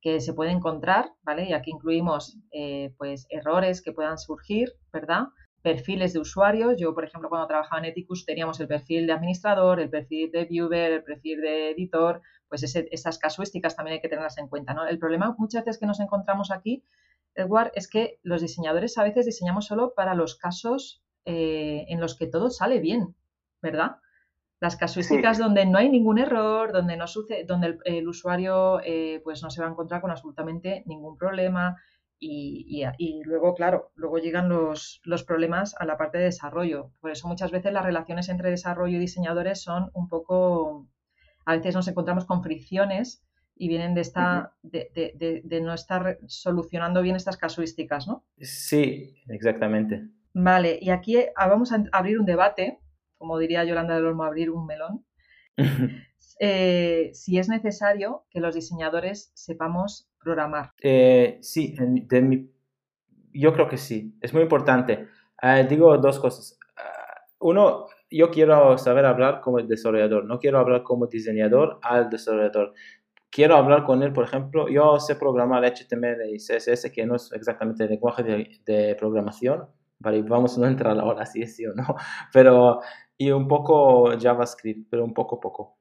que 0.00 0.20
se 0.20 0.32
pueden 0.32 0.56
encontrar, 0.56 1.10
¿vale? 1.22 1.48
Y 1.48 1.52
aquí 1.52 1.70
incluimos 1.72 2.38
eh, 2.52 2.94
pues 2.98 3.26
errores 3.30 3.82
que 3.82 3.92
puedan 3.92 4.18
surgir, 4.18 4.72
¿verdad? 4.92 5.26
Perfiles 5.62 6.12
de 6.12 6.18
usuarios. 6.18 6.76
Yo, 6.76 6.94
por 6.94 7.04
ejemplo, 7.04 7.28
cuando 7.28 7.46
trabajaba 7.46 7.80
en 7.80 7.86
Ethicus 7.86 8.26
teníamos 8.26 8.58
el 8.60 8.68
perfil 8.68 9.06
de 9.06 9.12
administrador, 9.12 9.80
el 9.80 9.88
perfil 9.88 10.30
de 10.32 10.44
viewer, 10.44 10.92
el 10.92 11.04
perfil 11.04 11.40
de 11.40 11.70
editor, 11.70 12.20
pues 12.48 12.62
esas 12.64 13.18
casuísticas 13.18 13.76
también 13.76 13.94
hay 13.94 14.00
que 14.00 14.08
tenerlas 14.08 14.36
en 14.38 14.48
cuenta. 14.48 14.74
¿no? 14.74 14.86
El 14.86 14.98
problema 14.98 15.34
muchas 15.38 15.64
veces 15.64 15.80
que 15.80 15.86
nos 15.86 16.00
encontramos 16.00 16.50
aquí, 16.50 16.84
Edward, 17.34 17.72
es 17.74 17.88
que 17.88 18.18
los 18.22 18.42
diseñadores 18.42 18.98
a 18.98 19.04
veces 19.04 19.24
diseñamos 19.24 19.66
solo 19.66 19.94
para 19.94 20.14
los 20.14 20.36
casos 20.36 21.02
eh, 21.24 21.86
en 21.88 22.00
los 22.00 22.16
que 22.16 22.26
todo 22.26 22.50
sale 22.50 22.80
bien, 22.80 23.14
¿verdad? 23.62 23.96
Las 24.60 24.76
casuísticas 24.76 25.38
donde 25.38 25.64
no 25.66 25.78
hay 25.78 25.88
ningún 25.88 26.18
error, 26.18 26.72
donde 26.72 26.96
no 26.96 27.06
sucede, 27.06 27.44
donde 27.44 27.78
el, 27.84 28.06
usuario 28.06 28.80
eh, 28.84 29.20
pues 29.24 29.42
no 29.42 29.50
se 29.50 29.60
va 29.60 29.68
a 29.68 29.70
encontrar 29.70 30.00
con 30.00 30.10
absolutamente 30.10 30.82
ningún 30.86 31.16
problema, 31.16 31.80
y, 32.24 33.22
luego, 33.24 33.54
claro, 33.54 33.90
luego 33.96 34.18
llegan 34.18 34.48
los, 34.48 35.00
los, 35.04 35.24
problemas 35.24 35.74
a 35.78 35.84
la 35.84 35.96
parte 35.96 36.18
de 36.18 36.24
desarrollo. 36.24 36.92
Por 37.00 37.10
eso 37.10 37.26
muchas 37.26 37.50
veces 37.50 37.72
las 37.72 37.84
relaciones 37.84 38.28
entre 38.28 38.50
desarrollo 38.50 38.96
y 38.96 39.00
diseñadores 39.00 39.62
son 39.62 39.90
un 39.92 40.08
poco, 40.08 40.88
a 41.44 41.56
veces 41.56 41.74
nos 41.74 41.88
encontramos 41.88 42.24
con 42.24 42.42
fricciones 42.42 43.24
y 43.56 43.68
vienen 43.68 43.94
de, 43.94 44.02
esta, 44.02 44.54
de, 44.62 45.42
de, 45.44 45.60
no 45.60 45.74
estar 45.74 46.18
solucionando 46.26 47.02
bien 47.02 47.16
estas 47.16 47.36
casuísticas, 47.36 48.06
¿no? 48.06 48.24
Sí, 48.38 49.16
exactamente. 49.28 50.08
Vale, 50.32 50.78
y 50.80 50.90
aquí 50.90 51.16
ah, 51.36 51.48
vamos 51.48 51.72
a 51.72 51.84
abrir 51.92 52.18
un 52.18 52.24
debate, 52.24 52.78
como 53.18 53.38
diría 53.38 53.64
Yolanda 53.64 53.94
del 53.94 54.06
Olmo, 54.06 54.24
abrir 54.24 54.50
un 54.50 54.66
melón. 54.66 55.04
Eh, 56.38 57.10
si 57.14 57.38
es 57.38 57.48
necesario 57.48 58.24
que 58.30 58.40
los 58.40 58.54
diseñadores 58.54 59.30
sepamos 59.34 60.08
programar. 60.18 60.72
Eh, 60.82 61.38
sí, 61.40 61.74
yo 63.32 63.52
creo 63.52 63.68
que 63.68 63.78
sí, 63.78 64.16
es 64.20 64.32
muy 64.32 64.42
importante. 64.42 65.08
Eh, 65.42 65.66
digo 65.68 65.96
dos 65.98 66.18
cosas. 66.18 66.58
uno, 67.40 67.86
yo 68.10 68.30
quiero 68.30 68.78
saber 68.78 69.04
hablar 69.06 69.40
como 69.40 69.58
desarrollador, 69.58 70.24
no 70.24 70.38
quiero 70.38 70.58
hablar 70.58 70.82
como 70.82 71.06
diseñador 71.06 71.78
al 71.82 72.10
desarrollador. 72.10 72.74
Quiero 73.30 73.56
hablar 73.56 73.84
con 73.84 74.02
él, 74.02 74.12
por 74.12 74.24
ejemplo, 74.24 74.68
yo 74.68 75.00
sé 75.00 75.16
programar 75.16 75.64
HTML 75.64 76.28
y 76.30 76.36
CSS, 76.36 76.90
que 76.92 77.06
no 77.06 77.16
es 77.16 77.32
exactamente 77.32 77.84
el 77.84 77.90
lenguaje 77.90 78.22
de, 78.22 78.94
programación, 78.98 79.68
vale, 79.98 80.22
vamos 80.22 80.58
a 80.58 80.60
no 80.60 80.66
entrar 80.66 80.98
ahora 80.98 81.24
si 81.26 81.42
es 81.42 81.56
sí 81.56 81.64
o 81.66 81.74
no, 81.74 81.96
pero 82.32 82.80
y 83.16 83.30
un 83.30 83.48
poco 83.48 84.18
JavaScript, 84.18 84.88
pero 84.90 85.04
un 85.04 85.14
poco 85.14 85.40
poco. 85.40 85.78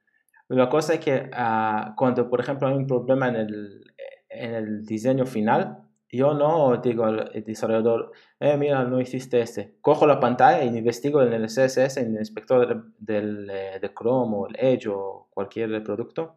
La 0.52 0.68
cosa 0.68 0.96
es 0.96 1.00
que 1.00 1.30
ah, 1.34 1.94
cuando, 1.96 2.30
por 2.30 2.42
ejemplo, 2.42 2.68
hay 2.68 2.76
un 2.76 2.86
problema 2.86 3.30
en 3.30 3.36
el, 3.38 3.94
en 4.30 4.54
el 4.54 4.86
diseño 4.86 5.26
final, 5.26 5.78
yo 6.10 6.34
no 6.34 6.76
digo 6.76 7.06
al 7.06 7.32
desarrollador, 7.46 8.12
eh, 8.38 8.58
mira, 8.58 8.84
no 8.84 9.00
hiciste 9.00 9.40
este. 9.40 9.78
Cojo 9.80 10.06
la 10.06 10.20
pantalla 10.20 10.62
y 10.66 10.78
investigo 10.78 11.22
en 11.24 11.32
el 11.32 11.46
CSS, 11.46 11.98
en 11.98 12.16
el 12.16 12.20
inspector 12.20 12.92
del, 12.98 13.50
eh, 13.50 13.80
de 13.82 13.94
Chrome 13.94 14.36
o 14.36 14.48
el 14.48 14.56
Edge 14.60 14.90
o 14.90 15.30
cualquier 15.32 15.82
producto 15.84 16.36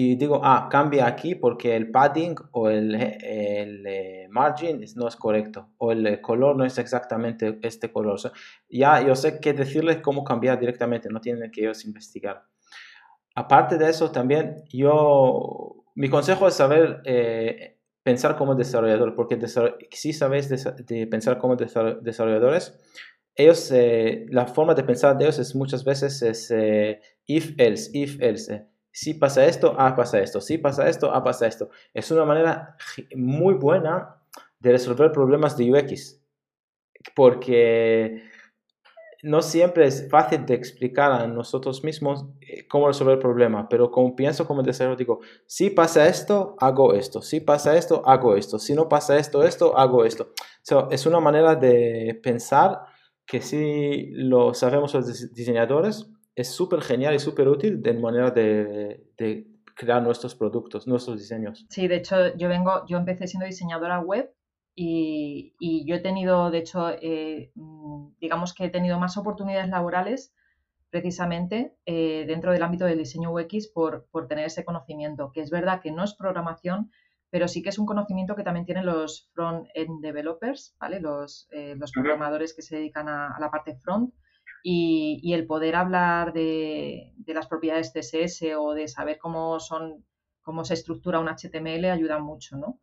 y 0.00 0.14
digo, 0.14 0.40
ah, 0.44 0.68
cambia 0.70 1.08
aquí 1.08 1.34
porque 1.34 1.74
el 1.74 1.90
padding 1.90 2.36
o 2.52 2.70
el, 2.70 2.94
el 2.94 3.84
eh, 3.84 4.28
margin 4.30 4.80
no 4.94 5.08
es 5.08 5.16
correcto 5.16 5.70
o 5.78 5.90
el 5.90 6.06
eh, 6.06 6.20
color 6.20 6.54
no 6.54 6.64
es 6.64 6.78
exactamente 6.78 7.58
este 7.62 7.90
color. 7.90 8.16
ya 8.70 9.04
yo 9.04 9.16
sé 9.16 9.40
qué 9.40 9.54
decirles 9.54 9.98
cómo 10.00 10.22
cambiar 10.22 10.60
directamente, 10.60 11.08
no 11.08 11.20
tienen 11.20 11.50
que 11.50 11.62
ellos 11.62 11.84
investigar. 11.84 12.44
Aparte 13.34 13.76
de 13.76 13.90
eso, 13.90 14.12
también 14.12 14.62
yo, 14.72 15.82
mi 15.96 16.08
consejo 16.08 16.46
es 16.46 16.54
saber 16.54 17.02
eh, 17.04 17.80
pensar 18.04 18.36
como 18.36 18.54
desarrollador, 18.54 19.16
porque 19.16 19.36
si 19.90 20.12
sabéis 20.12 20.48
de, 20.48 21.08
pensar 21.08 21.38
como 21.38 21.56
desarrolladores, 21.56 22.78
ellos, 23.34 23.72
la 24.30 24.46
forma 24.46 24.76
de 24.76 24.84
pensar 24.84 25.18
de 25.18 25.24
ellos 25.24 25.40
es 25.40 25.56
muchas 25.56 25.84
veces 25.84 26.22
es 26.22 26.54
if 27.26 27.58
else, 27.58 27.90
if 27.92 28.20
else 28.20 28.68
si 29.00 29.14
pasa 29.14 29.46
esto, 29.46 29.76
ah, 29.78 29.94
pasa 29.94 30.18
esto, 30.18 30.40
si 30.40 30.58
pasa 30.58 30.88
esto, 30.88 31.14
ah, 31.14 31.22
pasa 31.22 31.46
esto. 31.46 31.70
Es 31.94 32.10
una 32.10 32.24
manera 32.24 32.76
muy 33.14 33.54
buena 33.54 34.16
de 34.58 34.72
resolver 34.72 35.12
problemas 35.12 35.56
de 35.56 35.70
UX, 35.70 36.20
porque 37.14 38.24
no 39.22 39.40
siempre 39.40 39.86
es 39.86 40.08
fácil 40.10 40.44
de 40.46 40.54
explicar 40.54 41.12
a 41.12 41.28
nosotros 41.28 41.84
mismos 41.84 42.26
eh, 42.40 42.66
cómo 42.66 42.88
resolver 42.88 43.14
el 43.14 43.20
problema, 43.20 43.68
pero 43.68 43.92
como 43.92 44.16
pienso 44.16 44.48
como 44.48 44.64
desarrollador, 44.64 44.98
digo, 44.98 45.20
si 45.46 45.70
pasa 45.70 46.08
esto, 46.08 46.56
hago 46.58 46.92
esto, 46.94 47.22
si 47.22 47.38
pasa 47.38 47.76
esto, 47.76 48.02
hago 48.04 48.34
esto, 48.34 48.58
si 48.58 48.74
no 48.74 48.88
pasa 48.88 49.16
esto, 49.16 49.44
esto, 49.44 49.78
hago 49.78 50.04
esto. 50.04 50.32
es 50.90 51.06
una 51.06 51.20
manera 51.20 51.54
de 51.54 52.18
pensar 52.20 52.80
que 53.24 53.42
si 53.42 54.10
lo 54.10 54.54
sabemos 54.54 54.92
los 54.92 55.32
diseñadores, 55.32 56.10
es 56.38 56.54
súper 56.54 56.82
genial 56.82 57.16
y 57.16 57.18
súper 57.18 57.48
útil 57.48 57.82
de 57.82 57.94
manera 57.94 58.30
de, 58.30 59.04
crear 59.74 60.00
nuestros 60.02 60.36
productos, 60.36 60.86
nuestros 60.86 61.18
diseños. 61.18 61.66
Sí, 61.68 61.88
de 61.88 61.96
hecho, 61.96 62.36
yo 62.36 62.48
vengo, 62.48 62.84
yo 62.86 62.96
empecé 62.96 63.26
siendo 63.26 63.46
diseñadora 63.46 63.98
web 64.00 64.32
y, 64.74 65.54
yo 65.84 65.96
he 65.96 66.00
tenido, 66.00 66.50
de 66.52 66.58
hecho, 66.58 66.90
eh, 66.90 67.50
mm, 67.56 68.10
digamos 68.20 68.54
que 68.54 68.66
he 68.66 68.70
tenido 68.70 69.00
más 69.00 69.16
oportunidades 69.16 69.68
laborales 69.68 70.32
precisamente 70.90 71.76
eh, 71.86 72.24
dentro 72.26 72.52
del 72.52 72.62
ámbito 72.62 72.84
del 72.84 72.98
diseño 72.98 73.32
UX 73.32 73.66
por, 73.68 74.06
por, 74.12 74.28
tener 74.28 74.46
ese 74.46 74.64
conocimiento, 74.64 75.32
que 75.32 75.40
es 75.40 75.50
verdad 75.50 75.80
que 75.80 75.90
no 75.90 76.04
es 76.04 76.14
programación, 76.14 76.92
pero 77.30 77.48
sí 77.48 77.62
que 77.62 77.70
es 77.70 77.78
un 77.80 77.86
conocimiento 77.86 78.36
que 78.36 78.44
también 78.44 78.64
tienen 78.64 78.86
los 78.86 79.28
front-end 79.34 80.00
developers, 80.02 80.76
¿vale? 80.78 81.00
Los, 81.00 81.48
eh, 81.50 81.74
los 81.76 81.90
programadores 81.90 82.54
que 82.54 82.62
se 82.62 82.76
dedican 82.76 83.08
a 83.08 83.36
la 83.40 83.50
parte 83.50 83.76
front 83.76 84.14
y, 84.62 85.32
el 85.32 85.46
poder 85.46 85.76
hablar 85.76 86.32
de, 86.32 87.12
las 87.26 87.46
propiedades 87.46 87.92
CSS 87.92 88.54
o 88.58 88.74
de 88.74 88.88
saber 88.88 89.18
cómo 89.18 89.60
son 89.60 90.04
cómo 90.42 90.64
se 90.64 90.74
estructura 90.74 91.20
un 91.20 91.28
HTML 91.28 91.84
ayuda 91.86 92.18
mucho, 92.18 92.56
¿no? 92.56 92.80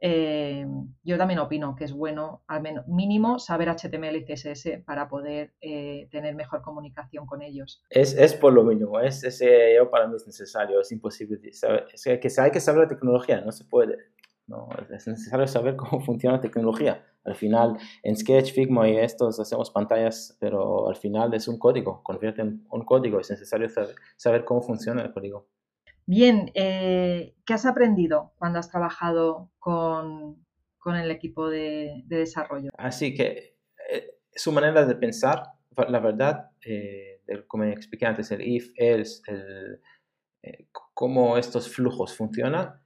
Eh, 0.00 0.66
yo 1.02 1.16
también 1.16 1.38
opino 1.38 1.76
que 1.76 1.84
es 1.84 1.92
bueno, 1.92 2.42
al 2.48 2.60
menos 2.60 2.86
mínimo, 2.88 3.38
saber 3.38 3.68
HTML 3.68 4.16
y 4.16 4.24
CSS 4.24 4.82
para 4.84 5.08
poder 5.08 5.54
eh, 5.60 6.08
tener 6.10 6.34
mejor 6.34 6.60
comunicación 6.60 7.24
con 7.24 7.40
ellos. 7.40 7.82
Es, 7.88 8.34
por 8.34 8.52
lo 8.52 8.64
mínimo, 8.64 9.00
es, 9.00 9.22
yo 9.22 9.90
para 9.90 10.08
mí 10.08 10.16
es 10.16 10.26
necesario, 10.26 10.80
es 10.80 10.90
imposible. 10.92 11.52
Saber, 11.52 11.86
es 11.92 12.02
que 12.02 12.40
hay 12.40 12.50
que 12.50 12.60
saber 12.60 12.82
la 12.82 12.88
tecnología, 12.88 13.40
no 13.40 13.52
se 13.52 13.64
puede. 13.64 13.96
No, 14.46 14.68
es 14.90 15.06
necesario 15.06 15.46
saber 15.46 15.76
cómo 15.76 16.00
funciona 16.04 16.36
la 16.36 16.42
tecnología. 16.42 17.04
Al 17.24 17.34
final, 17.34 17.78
en 18.02 18.16
Sketch, 18.16 18.52
Figma 18.52 18.88
y 18.88 18.98
estos 18.98 19.40
hacemos 19.40 19.70
pantallas, 19.70 20.36
pero 20.38 20.88
al 20.88 20.96
final 20.96 21.32
es 21.32 21.48
un 21.48 21.58
código, 21.58 22.02
convierten 22.02 22.66
un 22.70 22.84
código, 22.84 23.18
es 23.18 23.30
necesario 23.30 23.68
saber, 24.16 24.44
cómo 24.44 24.60
funciona 24.60 25.02
el 25.02 25.12
código. 25.12 25.48
Bien, 26.06 26.50
eh, 26.54 27.34
¿qué 27.46 27.54
has 27.54 27.64
aprendido 27.64 28.34
cuando 28.36 28.58
has 28.58 28.70
trabajado 28.70 29.50
con, 29.58 30.44
con 30.78 30.96
el 30.96 31.10
equipo 31.10 31.48
de, 31.48 32.02
desarrollo? 32.06 32.70
Así 32.76 33.14
que 33.14 33.56
eh, 33.90 34.18
su 34.34 34.52
manera 34.52 34.84
de 34.84 34.96
pensar, 34.96 35.44
la 35.88 36.00
verdad, 36.00 36.50
eh, 36.62 37.22
como 37.46 37.64
expliqué 37.64 38.04
antes, 38.04 38.30
el 38.32 38.42
if, 38.42 38.70
else, 38.76 39.22
el, 39.28 39.80
cómo 40.92 41.38
estos 41.38 41.74
flujos 41.74 42.14
funcionan, 42.14 42.83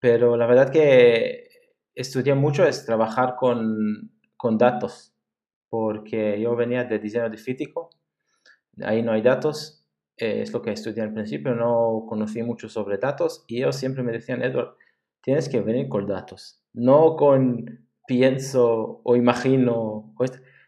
pero 0.00 0.36
la 0.36 0.46
verdad 0.46 0.70
que 0.70 1.48
estudié 1.94 2.34
mucho 2.34 2.64
es 2.66 2.84
trabajar 2.84 3.36
con, 3.36 4.12
con 4.36 4.58
datos, 4.58 5.14
porque 5.68 6.40
yo 6.40 6.56
venía 6.56 6.84
de 6.84 6.98
diseño 6.98 7.30
de 7.30 7.36
físico, 7.36 7.90
ahí 8.82 9.02
no 9.02 9.12
hay 9.12 9.22
datos, 9.22 9.86
eh, 10.16 10.42
es 10.42 10.52
lo 10.52 10.62
que 10.62 10.72
estudié 10.72 11.02
al 11.02 11.12
principio, 11.12 11.54
no 11.54 12.04
conocí 12.08 12.42
mucho 12.42 12.68
sobre 12.68 12.98
datos 12.98 13.44
y 13.46 13.58
ellos 13.58 13.76
siempre 13.76 14.02
me 14.02 14.12
decían, 14.12 14.42
Edward, 14.42 14.74
tienes 15.22 15.48
que 15.48 15.60
venir 15.60 15.88
con 15.88 16.06
datos, 16.06 16.62
no 16.72 17.16
con 17.16 17.86
pienso 18.06 19.00
o 19.04 19.16
imagino, 19.16 20.14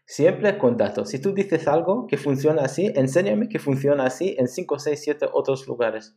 Siempre 0.05 0.57
con 0.57 0.75
datos. 0.75 1.09
Si 1.09 1.19
tú 1.19 1.33
dices 1.33 1.67
algo 1.67 2.07
que 2.07 2.17
funciona 2.17 2.63
así, 2.63 2.91
enséñame 2.93 3.47
que 3.47 3.57
funciona 3.57 4.05
así 4.05 4.35
en 4.37 4.47
5, 4.47 4.77
6, 4.77 5.01
7 5.01 5.29
otros 5.31 5.65
lugares. 5.65 6.13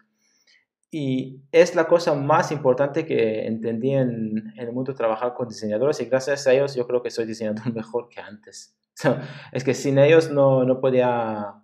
Y 0.90 1.43
es 1.52 1.75
la 1.75 1.87
cosa 1.87 2.14
más 2.14 2.52
importante 2.52 3.05
que 3.05 3.47
entendí 3.47 3.93
en, 3.93 4.52
el 4.57 4.73
mundo 4.73 4.93
de 4.93 4.99
trabajar 4.99 5.35
con 5.35 5.49
diseñadores 5.49 6.00
y 6.00 6.07
gracias 6.07 6.47
a 6.47 6.52
ellos 6.52 6.75
yo 6.75 6.87
creo 6.87 7.02
que 7.02 7.11
soy 7.11 7.26
diseñador 7.26 7.73
mejor 7.75 8.09
que 8.09 8.21
antes. 8.21 8.76
es 9.52 9.64
que 9.64 9.75
sin 9.75 9.99
ellos 9.99 10.31
no, 10.31 10.64
no 10.64 10.81
podía 10.81 11.55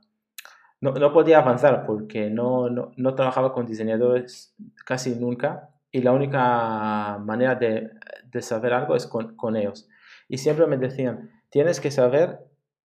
no, 0.81 0.93
no, 0.93 1.13
podía 1.13 1.39
avanzar 1.39 1.87
porque 1.87 2.29
no, 2.29 2.69
no, 2.69 2.93
no, 2.97 3.15
trabajaba 3.15 3.55
con 3.55 3.67
diseñadores 3.67 4.55
casi 4.85 5.15
nunca 5.15 5.71
y 5.93 6.03
la 6.03 6.13
única 6.13 7.19
manera 7.19 7.55
de, 7.55 7.91
de 8.33 8.43
saber 8.43 8.73
algo 8.73 8.97
es 8.97 9.07
con, 9.07 9.37
con, 9.37 9.57
ellos. 9.57 9.89
Y 10.29 10.39
siempre 10.39 10.67
me 10.67 10.77
decían, 10.77 11.31
tienes 11.51 11.81
que 11.81 11.91
saber 11.91 12.41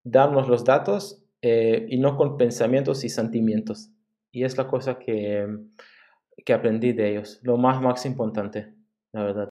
darnos 0.04 0.48
los 0.48 0.64
datos 0.64 1.24
eh, 1.42 1.86
y 1.90 2.00
no 2.00 2.18
con 2.18 2.38
pensamientos 2.38 3.04
y 3.04 3.10
sentimientos. 3.10 3.92
Y 4.32 4.46
es 4.46 4.58
la 4.58 4.68
cosa 4.68 4.98
que, 4.98 5.48
que 6.46 6.54
aprendí 6.54 6.94
de 6.94 7.12
ellos, 7.12 7.40
lo 7.44 7.58
más, 7.58 7.82
más 7.82 8.06
importante, 8.06 8.74
la 9.14 9.24
verdad. 9.24 9.50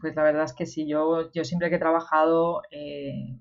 Pues 0.00 0.14
la 0.16 0.22
verdad 0.22 0.44
es 0.44 0.52
que 0.52 0.66
sí, 0.66 0.86
yo, 0.86 1.30
yo 1.32 1.44
siempre 1.44 1.70
que 1.70 1.76
he 1.76 1.78
trabajado 1.78 2.62
eh, 2.70 3.38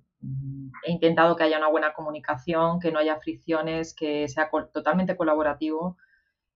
he 0.86 0.92
intentado 0.92 1.36
que 1.36 1.44
haya 1.44 1.58
una 1.58 1.70
buena 1.70 1.94
comunicación, 1.94 2.80
que 2.80 2.92
no 2.92 3.00
haya 3.00 3.20
fricciones, 3.20 3.94
que 3.94 4.28
sea 4.28 4.50
totalmente 4.74 5.18
colaborativo. 5.18 5.98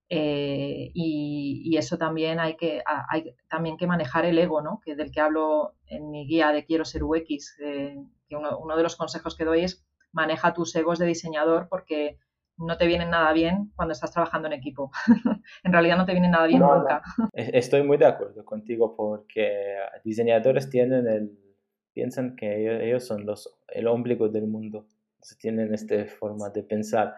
Eh, 0.10 0.92
y, 0.94 1.76
eso 1.78 1.98
también 1.98 2.40
hay 2.40 2.56
que, 2.56 2.82
hay 3.10 3.36
también 3.50 3.78
que 3.78 3.88
manejar 3.88 4.26
el 4.26 4.40
ego, 4.40 4.62
¿no? 4.62 4.82
que 4.84 4.96
del 4.96 5.12
que 5.12 5.20
hablo 5.20 5.74
en 5.86 6.10
mi 6.10 6.26
guía 6.26 6.52
de 6.52 6.66
Quiero 6.66 6.86
ser 6.86 7.04
UX, 7.04 7.56
eh, 7.60 7.98
que 8.28 8.36
uno, 8.36 8.76
de 8.76 8.84
los 8.84 8.96
consejos 8.96 9.36
que 9.36 9.46
doy 9.46 9.64
es 9.64 9.86
maneja 10.12 10.54
tus 10.54 10.76
egos 10.76 10.98
de 10.98 11.06
diseñador 11.06 11.68
porque 11.70 12.18
no 12.58 12.78
te 12.78 12.88
vienen 12.88 13.12
nada 13.12 13.32
bien 13.34 13.72
cuando 13.76 13.94
estás 13.94 14.12
trabajando 14.12 14.48
en 14.48 14.54
equipo. 14.54 14.92
en 15.64 15.72
realidad 15.72 15.98
no 15.98 16.06
te 16.06 16.14
vienen 16.14 16.32
nada 16.32 16.48
bien 16.48 16.62
nunca. 16.62 17.02
Estoy 17.34 17.84
muy 17.84 17.98
de 17.98 18.06
acuerdo 18.06 18.44
contigo 18.44 18.96
porque 18.96 19.78
diseñadores 20.04 20.70
tienen 20.70 21.08
el, 21.08 21.38
piensan 21.94 22.36
que 22.36 22.88
ellos, 22.88 23.06
son 23.06 23.26
los, 23.26 23.60
el 23.68 23.88
ombligo 23.88 24.30
del 24.30 24.48
mundo. 24.48 24.88
tienen 25.40 25.74
esta 25.74 26.06
forma 26.06 26.50
de 26.50 26.64
pensar. 26.64 27.16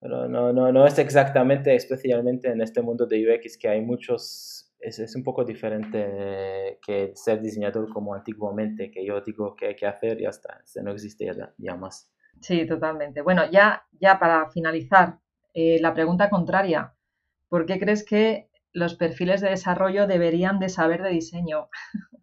Pero 0.00 0.28
no, 0.28 0.52
no, 0.52 0.72
no 0.72 0.86
es 0.86 0.98
exactamente, 0.98 1.74
especialmente 1.74 2.48
en 2.48 2.60
este 2.60 2.80
mundo 2.82 3.04
de 3.04 3.34
UX, 3.34 3.58
que 3.58 3.68
hay 3.68 3.80
muchos, 3.80 4.72
es, 4.78 4.98
es 4.98 5.16
un 5.16 5.24
poco 5.24 5.44
diferente 5.44 6.78
que 6.86 7.12
ser 7.16 7.42
diseñador 7.42 7.92
como 7.92 8.14
antiguamente, 8.14 8.90
que 8.90 9.04
yo 9.04 9.20
digo 9.20 9.56
que 9.56 9.66
hay 9.66 9.76
que 9.76 9.86
hacer 9.86 10.20
y 10.20 10.22
ya 10.22 10.30
está, 10.30 10.62
no 10.82 10.92
existe 10.92 11.26
ya, 11.26 11.52
ya 11.58 11.74
más. 11.74 12.08
Sí, 12.40 12.66
totalmente. 12.66 13.22
Bueno, 13.22 13.50
ya, 13.50 13.86
ya 13.92 14.18
para 14.18 14.50
finalizar, 14.50 15.18
eh, 15.54 15.78
la 15.80 15.94
pregunta 15.94 16.30
contraria. 16.30 16.94
¿Por 17.48 17.66
qué 17.66 17.78
crees 17.78 18.04
que 18.04 18.50
los 18.72 18.94
perfiles 18.94 19.40
de 19.40 19.50
desarrollo 19.50 20.06
deberían 20.06 20.58
de 20.58 20.68
saber 20.68 21.02
de 21.02 21.10
diseño? 21.10 21.68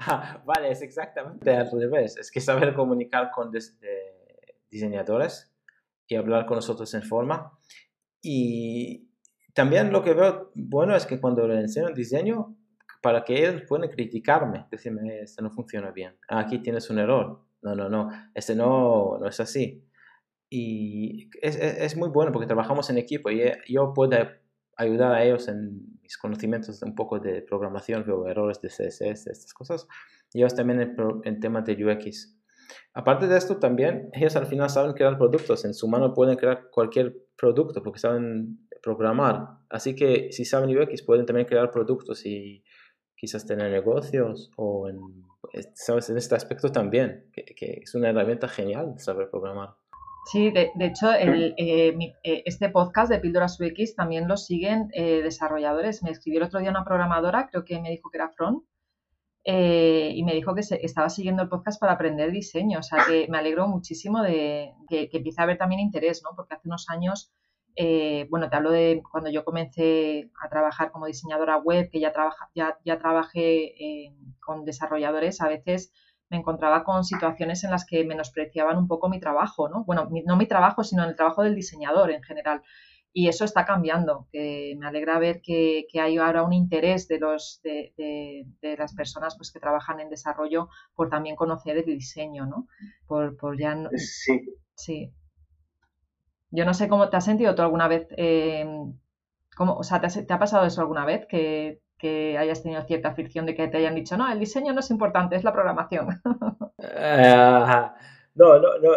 Ah, 0.00 0.40
vale, 0.46 0.70
es 0.70 0.80
exactamente 0.80 1.50
al 1.56 1.68
revés. 1.72 2.16
Es 2.16 2.30
que 2.30 2.40
saber 2.40 2.72
comunicar 2.72 3.32
con 3.32 3.50
diseñadores 4.70 5.52
y 6.06 6.14
hablar 6.14 6.46
con 6.46 6.54
nosotros 6.54 6.94
en 6.94 7.02
forma. 7.02 7.58
Y 8.22 9.10
también 9.54 9.90
lo 9.90 10.04
que 10.04 10.14
veo 10.14 10.52
bueno 10.54 10.94
es 10.94 11.04
que 11.04 11.20
cuando 11.20 11.48
le 11.48 11.58
enseño 11.58 11.88
diseño, 11.88 12.56
para 13.02 13.24
que 13.24 13.38
ellos 13.38 13.62
puedan 13.68 13.90
criticarme, 13.90 14.66
decirme, 14.70 15.20
esto 15.20 15.42
no 15.42 15.50
funciona 15.50 15.90
bien, 15.90 16.16
aquí 16.28 16.60
tienes 16.60 16.88
un 16.90 17.00
error, 17.00 17.44
no, 17.62 17.74
no, 17.74 17.88
no, 17.88 18.10
este 18.34 18.54
no, 18.54 19.18
no 19.18 19.28
es 19.28 19.40
así. 19.40 19.84
Y 20.50 21.30
es, 21.42 21.56
es, 21.56 21.96
muy 21.96 22.08
bueno 22.08 22.32
porque 22.32 22.46
trabajamos 22.46 22.88
en 22.88 22.96
equipo 22.96 23.30
y 23.30 23.42
eh, 23.42 23.58
yo 23.68 23.92
puedo 23.92 24.16
ayudar 24.76 25.12
a 25.12 25.22
ellos 25.22 25.46
en 25.48 25.98
mis 26.02 26.16
conocimientos 26.16 26.82
un 26.82 26.94
poco 26.94 27.18
de 27.18 27.42
programación, 27.42 28.04
veo 28.06 28.26
errores 28.26 28.60
de 28.62 28.68
CSS, 28.68 29.26
estas 29.26 29.52
cosas, 29.52 29.86
y 30.32 30.38
ellos 30.38 30.54
también 30.54 30.80
en, 30.80 30.96
en 31.24 31.40
temas 31.40 31.66
de 31.66 31.84
UX. 31.84 32.34
Aparte 32.94 33.26
de 33.26 33.36
esto, 33.36 33.58
también 33.58 34.08
ellos 34.12 34.36
al 34.36 34.46
final 34.46 34.70
saben 34.70 34.92
crear 34.92 35.18
productos, 35.18 35.64
en 35.64 35.74
su 35.74 35.86
mano 35.88 36.14
pueden 36.14 36.36
crear 36.36 36.70
cualquier 36.70 37.14
producto 37.36 37.82
porque 37.82 37.98
saben 37.98 38.68
programar. 38.82 39.48
Así 39.68 39.94
que 39.94 40.32
si 40.32 40.44
saben 40.44 40.76
UX, 40.76 41.02
pueden 41.02 41.26
también 41.26 41.46
crear 41.46 41.70
productos 41.70 42.24
y 42.24 42.64
quizás 43.16 43.46
tener 43.46 43.70
negocios 43.70 44.50
o 44.56 44.88
en 44.88 44.98
¿sabes? 45.74 46.10
En 46.10 46.16
este 46.16 46.34
aspecto 46.34 46.70
también, 46.70 47.30
que, 47.32 47.80
es 47.82 47.94
una 47.94 48.10
herramienta 48.10 48.48
genial 48.48 48.94
saber 48.98 49.30
programar. 49.30 49.76
Sí, 50.30 50.50
de, 50.50 50.70
hecho, 50.80 51.10
el, 51.12 51.54
eh, 51.56 51.96
eh, 52.22 52.42
este 52.44 52.68
podcast 52.68 53.10
de 53.10 53.18
Píldoras 53.18 53.58
UX 53.58 53.94
también 53.94 54.28
lo 54.28 54.36
siguen 54.36 54.90
eh, 54.92 55.22
desarrolladores. 55.22 56.02
Me 56.02 56.10
escribió 56.10 56.40
el 56.40 56.46
otro 56.46 56.60
día 56.60 56.70
una 56.70 56.84
programadora, 56.84 57.48
creo 57.50 57.64
que 57.64 57.80
me 57.80 57.90
dijo 57.90 58.10
que 58.10 58.18
era 58.18 58.28
Front, 58.28 58.62
y 59.44 60.22
me 60.24 60.34
dijo 60.34 60.54
que 60.54 60.62
se, 60.62 60.84
estaba 60.84 61.08
siguiendo 61.08 61.42
el 61.42 61.48
podcast 61.48 61.80
para 61.80 61.94
aprender 61.94 62.30
diseño. 62.30 62.80
O 62.80 62.82
sea, 62.82 63.06
que 63.06 63.26
me 63.30 63.38
alegro 63.38 63.66
muchísimo 63.66 64.22
de 64.22 64.74
que, 64.90 65.08
que 65.08 65.16
empiece 65.16 65.40
a 65.40 65.44
haber 65.44 65.56
también 65.56 65.80
interés, 65.80 66.20
¿no? 66.22 66.36
Porque 66.36 66.54
hace 66.54 66.68
unos 66.68 66.90
años 66.90 67.32
eh, 67.80 68.26
bueno, 68.28 68.50
te 68.50 68.56
hablo 68.56 68.72
de 68.72 69.00
cuando 69.08 69.30
yo 69.30 69.44
comencé 69.44 70.32
a 70.42 70.48
trabajar 70.48 70.90
como 70.90 71.06
diseñadora 71.06 71.58
web, 71.58 71.88
que 71.92 72.00
ya, 72.00 72.12
trabaja, 72.12 72.50
ya, 72.52 72.76
ya 72.84 72.98
trabajé 72.98 73.66
eh, 73.66 74.16
con 74.40 74.64
desarrolladores, 74.64 75.40
a 75.40 75.46
veces 75.46 75.92
me 76.28 76.38
encontraba 76.38 76.82
con 76.82 77.04
situaciones 77.04 77.62
en 77.62 77.70
las 77.70 77.86
que 77.86 78.04
menospreciaban 78.04 78.78
un 78.78 78.88
poco 78.88 79.08
mi 79.08 79.20
trabajo, 79.20 79.68
¿no? 79.68 79.84
Bueno, 79.84 80.08
no 80.26 80.36
mi 80.36 80.46
trabajo, 80.46 80.82
sino 80.82 81.04
el 81.04 81.14
trabajo 81.14 81.44
del 81.44 81.54
diseñador 81.54 82.10
en 82.10 82.24
general. 82.24 82.62
Y 83.12 83.28
eso 83.28 83.44
está 83.44 83.64
cambiando, 83.64 84.26
que 84.32 84.74
me 84.76 84.88
alegra 84.88 85.20
ver 85.20 85.40
que, 85.40 85.86
hay 86.00 86.18
ahora 86.18 86.42
un 86.42 86.52
interés 86.52 87.06
de, 87.06 87.20
los, 87.20 87.60
de, 87.62 87.92
de, 88.60 88.76
las 88.76 88.92
personas 88.92 89.36
pues, 89.36 89.52
que 89.52 89.60
trabajan 89.60 90.00
en 90.00 90.10
desarrollo 90.10 90.68
por 90.96 91.10
también 91.10 91.36
conocer 91.36 91.76
el 91.78 91.84
diseño, 91.84 92.44
¿no? 92.44 92.66
Por, 93.06 93.36
por 93.36 93.56
ya... 93.56 93.76
Sí. 93.96 94.40
Sí. 94.74 95.12
Yo 96.50 96.64
no 96.64 96.74
sé 96.74 96.88
cómo 96.88 97.08
te 97.10 97.16
has 97.16 97.24
sentido 97.24 97.54
tú 97.54 97.62
alguna 97.62 97.88
vez, 97.88 98.08
eh, 98.16 98.66
o 99.58 99.82
sea, 99.82 100.00
¿te, 100.00 100.32
ha 100.32 100.38
pasado 100.38 100.66
eso 100.66 100.80
alguna 100.80 101.04
vez? 101.04 101.26
Que, 101.26 101.80
hayas 102.38 102.62
tenido 102.62 102.82
cierta 102.84 103.12
fricción 103.12 103.44
de 103.44 103.56
que 103.56 103.66
te 103.66 103.78
hayan 103.78 103.96
dicho, 103.96 104.16
no, 104.16 104.30
el 104.30 104.38
diseño 104.38 104.72
no 104.72 104.80
es 104.80 104.90
importante, 104.90 105.36
es 105.36 105.44
la 105.44 105.52
programación. 105.52 106.08
Ah, 106.80 107.96
no, 108.36 108.56
no, 108.60 108.78
no, 108.78 108.92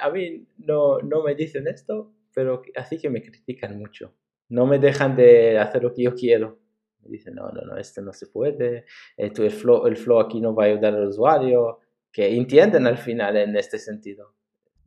a, 0.00 0.10
mí 0.10 0.46
no, 0.56 1.00
no 1.00 1.22
me 1.22 1.34
dicen 1.34 1.68
esto, 1.68 2.14
pero 2.34 2.62
así 2.76 2.98
que 2.98 3.10
me 3.10 3.22
critican 3.22 3.78
mucho. 3.78 4.14
No 4.48 4.64
me 4.64 4.78
dejan 4.78 5.14
de 5.16 5.58
hacer 5.58 5.82
lo 5.82 5.92
que 5.92 6.04
yo 6.04 6.14
quiero. 6.14 6.58
Me 7.02 7.10
dicen, 7.10 7.34
no, 7.34 7.50
no, 7.50 7.60
no, 7.60 7.76
esto 7.76 8.00
no 8.00 8.14
se 8.14 8.26
puede, 8.26 8.86
esto, 9.18 9.44
el, 9.44 9.50
flow, 9.50 9.86
el 9.86 9.98
flow 9.98 10.18
aquí 10.20 10.40
no 10.40 10.54
va 10.54 10.64
a 10.64 10.66
ayudar 10.68 10.94
al 10.94 11.08
usuario, 11.08 11.80
que 12.10 12.34
entienden 12.34 12.86
al 12.86 12.96
final 12.96 13.36
en 13.36 13.54
este 13.56 13.78
sentido. 13.78 14.34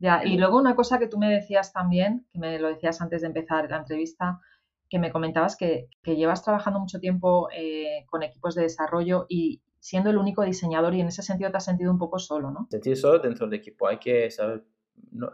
Ya, 0.04 0.20
y 0.22 0.36
luego 0.36 0.58
una 0.58 0.76
cosa 0.76 0.98
que 0.98 1.06
tú 1.06 1.16
me 1.16 1.30
decías 1.30 1.72
también, 1.72 2.26
que 2.30 2.38
me 2.38 2.58
lo 2.58 2.68
decías 2.68 3.00
antes 3.00 3.22
de 3.22 3.28
empezar 3.28 3.70
la 3.70 3.78
entrevista, 3.78 4.38
que 4.90 4.98
me 4.98 5.10
comentabas 5.10 5.56
que, 5.56 5.88
llevas 6.04 6.44
trabajando 6.44 6.78
mucho 6.78 7.00
tiempo 7.00 7.48
eh, 7.56 8.04
con 8.10 8.22
equipos 8.22 8.54
de 8.54 8.64
desarrollo 8.64 9.24
y 9.30 9.62
siendo 9.80 10.10
el 10.10 10.18
único 10.18 10.44
diseñador 10.44 10.94
y 10.94 11.00
en 11.00 11.06
ese 11.06 11.22
sentido 11.22 11.50
te 11.50 11.56
has 11.56 11.64
sentido 11.64 11.90
un 11.90 11.96
poco 11.96 12.18
solo, 12.18 12.50
¿no? 12.50 12.68
Sentir 12.70 12.98
solo 12.98 13.18
dentro 13.18 13.46
del 13.46 13.58
equipo, 13.58 13.88
hay 13.88 13.96
que 13.96 14.30
saber 14.30 14.66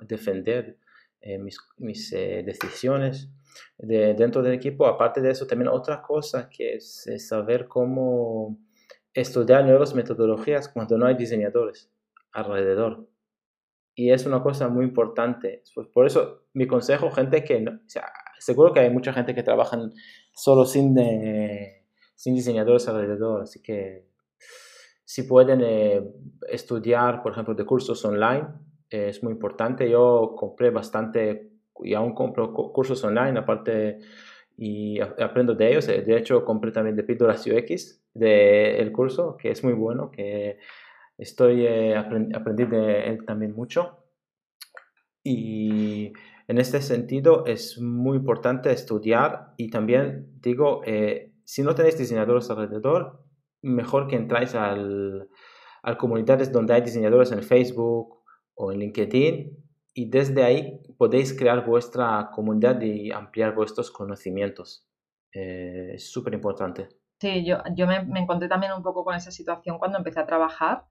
defender 0.02 0.78
eh, 1.20 1.37
mis, 1.38 1.59
mis 1.78 2.12
eh, 2.12 2.44
decisiones 2.46 3.28
de, 3.76 4.14
dentro 4.14 4.40
del 4.40 4.54
equipo. 4.54 4.87
Aparte 4.87 5.20
de 5.20 5.30
eso, 5.30 5.48
también 5.48 5.66
otra 5.66 6.00
cosa 6.00 6.48
que 6.48 6.74
es 6.74 7.09
saber 7.26 7.66
cómo 7.66 8.56
estudiar 9.12 9.64
nuevas 9.64 9.96
metodologías 9.96 10.68
cuando 10.68 10.96
no 10.96 11.06
hay 11.06 11.16
diseñadores 11.16 11.90
alrededor 12.30 13.09
y 13.94 14.11
es 14.11 14.26
una 14.26 14.42
cosa 14.42 14.68
muy 14.68 14.85
importante. 14.85 15.62
Pues 15.74 15.88
por 15.88 16.07
eso 16.07 16.44
mi 16.55 16.66
consejo, 16.66 17.11
gente 17.11 17.44
que, 17.44 17.57
o 17.57 17.88
sea, 17.88 18.07
seguro 18.38 18.72
que 18.72 18.81
hay 18.81 18.90
mucha 18.90 19.12
gente 19.12 19.35
que 19.35 19.42
trabaja 19.42 19.79
solo 20.33 20.64
sin, 20.64 20.98
eh, 20.98 21.85
sin 22.14 22.35
diseñadores 22.35 22.88
alrededor, 22.88 23.42
así 23.42 23.62
que 23.62 24.11
si 25.05 25.24
pueden 25.24 25.61
eh, 25.62 26.03
estudiar, 26.48 27.22
por 27.22 27.33
ejemplo, 27.33 27.55
de 27.55 27.64
cursos 27.64 28.05
online, 28.05 28.44
eh, 28.90 29.09
es 29.09 29.24
muy 29.24 29.33
importante. 29.33 29.90
Yo 29.90 30.35
compré 30.37 30.70
bastante 30.70 31.50
y 31.83 31.94
aún 31.94 32.14
compro 32.14 32.53
cursos 32.53 33.03
online, 33.03 33.38
aparte, 33.38 33.98
y 34.57 35.00
aprendo 35.00 35.55
de 35.55 35.68
ellos. 35.68 35.87
De 35.88 36.16
hecho, 36.16 36.44
compré 36.44 36.70
también 36.70 36.94
de 36.94 37.03
Píldoras 37.03 37.44
UX, 37.44 38.05
de 38.14 38.79
el 38.79 38.92
curso, 38.92 39.37
que 39.37 39.50
es 39.50 39.64
muy 39.64 39.72
bueno, 39.72 40.12
que 40.12 40.59
Estoy 41.20 41.66
eh, 41.66 41.96
aprendiendo 41.96 42.78
de 42.78 43.04
él 43.09 43.24
también 43.26 43.54
mucho. 43.54 44.04
Y 45.22 46.12
en 46.48 46.59
este 46.59 46.80
sentido 46.80 47.44
es 47.44 47.78
muy 47.78 48.16
importante 48.16 48.72
estudiar 48.72 49.52
y 49.59 49.68
también 49.68 50.40
digo, 50.40 50.80
eh, 50.87 51.35
si 51.44 51.62
no 51.62 51.74
tenéis 51.74 51.98
diseñadores 51.98 52.50
alrededor, 52.50 53.22
mejor 53.61 54.09
que 54.09 54.16
entráis 54.16 54.54
al, 54.54 55.28
a 55.83 55.98
comunidades 55.98 56.50
donde 56.52 56.72
hay 56.72 56.80
diseñadores 56.80 57.33
en 57.33 57.42
Facebook 57.42 58.22
o 58.54 58.72
en 58.72 58.78
LinkedIn 58.78 59.62
y 59.92 60.09
desde 60.09 60.42
ahí 60.42 60.80
podéis 60.96 61.37
crear 61.38 61.66
vuestra 61.66 62.30
comunidad 62.33 62.80
y 62.80 63.11
ampliar 63.11 63.54
vuestros 63.54 63.90
conocimientos. 63.90 64.88
Eh, 65.33 65.92
es 65.96 66.11
súper 66.11 66.33
importante. 66.33 66.88
Sí, 67.20 67.44
yo, 67.44 67.59
yo 67.74 67.87
me, 67.87 67.96
encontré 68.18 68.48
también 68.48 68.72
un 68.72 68.83
poco 68.83 69.04
con 69.04 69.14
esa 69.14 69.30
situación 69.30 69.78
cuando 69.78 69.98
empecé 69.98 70.20
a 70.20 70.26
trabajar 70.26 70.87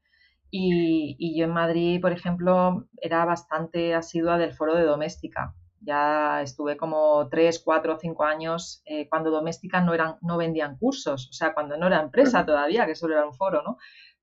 y, 0.52 1.16
y, 1.20 1.38
yo 1.38 1.46
en 1.46 1.54
Madrid, 1.54 2.02
por 2.02 2.12
ejemplo, 2.12 2.88
era 3.02 3.26
bastante 3.26 3.94
asidua 3.94 4.38
del 4.38 4.54
foro 4.54 4.76
de 4.76 4.84
doméstica. 4.84 5.56
Ya 5.82 6.42
estuve 6.42 6.76
como 6.76 7.30
tres, 7.30 7.62
cuatro, 7.64 7.98
cinco 8.00 8.24
años 8.26 8.82
eh, 8.86 9.08
cuando 9.08 9.32
doméstica 9.32 9.82
no, 9.82 9.94
eran, 9.94 10.16
no 10.22 10.38
vendían 10.38 10.78
cursos, 10.78 11.30
o 11.30 11.34
sea, 11.34 11.54
cuando 11.54 11.78
no 11.78 11.88
era 11.88 12.02
empresa 12.02 12.46
todavía, 12.46 12.86
que 12.86 12.96
solo 12.96 13.16
era 13.16 13.26
un 13.26 13.34
foro, 13.34 13.64
¿no? 13.64 13.78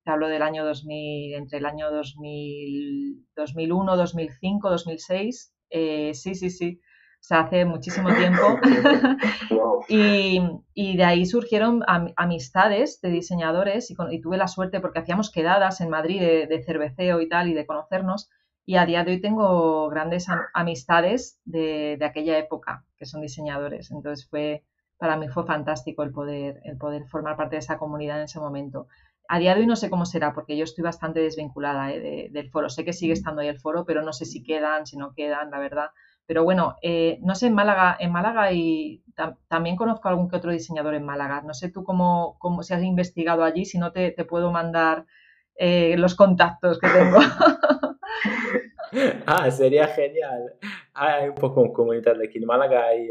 Te 0.05 0.11
hablo 0.11 0.29
del 0.29 0.43
año 0.43 0.65
2000, 0.65 1.35
entre 1.35 1.59
el 1.59 1.67
año 1.67 1.91
2000, 1.91 3.27
2001, 3.35 3.97
2005, 3.97 4.71
2006. 4.71 5.55
sí, 5.71 6.35
sí, 6.35 6.51
sí. 6.51 6.81
O 7.21 7.25
sea, 7.27 7.41
hace 7.41 7.65
muchísimo 7.65 8.09
tiempo. 8.15 8.59
y, 9.89 10.97
de 10.97 11.05
ahí 11.05 11.27
surgieron 11.27 11.83
amistades 12.17 13.01
de 13.01 13.09
diseñadores 13.11 13.91
y, 13.91 14.21
tuve 14.21 14.37
la 14.37 14.49
suerte 14.49 14.81
porque 14.81 15.01
hacíamos 15.01 15.31
quedadas 15.31 15.81
en 15.81 15.91
Madrid 15.91 16.21
de, 16.21 16.63
cerveceo 16.65 17.21
y 17.21 17.29
tal 17.29 17.49
y 17.49 17.55
de 17.55 17.67
conocernos. 17.67 18.31
Y 18.65 18.77
a 18.77 18.87
día 18.87 19.05
de 19.05 19.13
hoy 19.13 19.21
tengo 19.21 19.89
grandes 19.89 20.27
amistades 20.55 21.41
de, 21.45 21.97
de, 21.99 22.05
aquella 22.05 22.39
época 22.39 22.85
que 22.97 23.07
son 23.07 23.21
diseñadores. 23.21 23.91
Entonces 23.91 24.29
fue, 24.29 24.65
para 24.99 25.17
mí 25.17 25.29
fue 25.29 25.47
fantástico 25.47 26.03
el 26.03 26.13
poder, 26.13 26.61
el 26.65 26.77
poder 26.77 27.07
formar 27.07 27.37
parte 27.37 27.57
de 27.57 27.61
esa 27.61 27.79
comunidad 27.79 28.19
en 28.19 28.25
ese 28.25 28.41
momento. 28.41 28.89
A 29.29 29.39
día 29.39 29.55
de 29.55 29.61
hoy 29.61 29.67
no 29.67 29.77
sé 29.77 29.91
cómo 29.91 30.07
será, 30.07 30.33
porque 30.33 30.57
yo 30.57 30.65
estoy 30.65 30.85
bastante 30.85 31.21
desvinculada 31.21 31.93
eh, 31.93 32.29
del 32.31 32.51
foro. 32.51 32.69
Sé 32.69 32.85
que 32.85 32.93
sigue 32.93 33.13
mm. 33.13 33.19
estando 33.19 33.41
ahí 33.41 33.49
el 33.49 33.59
foro, 33.59 33.85
pero 33.85 34.03
no 34.03 34.13
sé 34.13 34.25
si 34.25 34.43
quedan, 34.43 34.87
si 34.87 34.97
no 34.97 35.13
quedan, 35.15 35.51
la 35.51 35.59
verdad. 35.59 35.91
Pero 36.27 36.43
bueno, 36.43 36.77
eh, 36.83 37.19
no 37.23 37.35
sé, 37.35 37.47
en 37.47 37.55
Málaga, 37.55 37.97
en 37.99 38.11
Málaga 38.11 38.53
y 38.53 39.03
también 39.49 39.77
conozco 39.77 40.09
a 40.09 40.11
algún 40.11 40.29
que 40.29 40.37
otro 40.37 40.51
diseñador 40.51 40.95
en 40.95 41.05
Málaga. 41.05 41.43
No 41.43 41.55
sé 41.55 41.71
tú 41.71 41.85
cómo, 41.85 42.37
cómo 42.39 42.63
si 42.63 42.75
has 42.75 42.83
investigado 42.83 43.45
allí, 43.45 43.65
si 43.65 43.79
no 43.79 43.93
te, 43.93 44.13
puedo 44.29 44.51
mandar 44.51 45.07
eh, 45.55 45.97
los 45.97 46.17
contactos 46.17 46.81
que 46.81 46.89
tengo. 46.89 47.19
ah, 49.27 49.51
sería 49.51 49.87
genial. 49.89 50.55
Hay 50.95 51.29
un 51.29 51.37
poco 51.37 51.73
comunidad 51.73 52.21
aquí 52.21 52.39
en 52.39 52.47
Málaga. 52.47 52.87
Hay, 52.87 53.09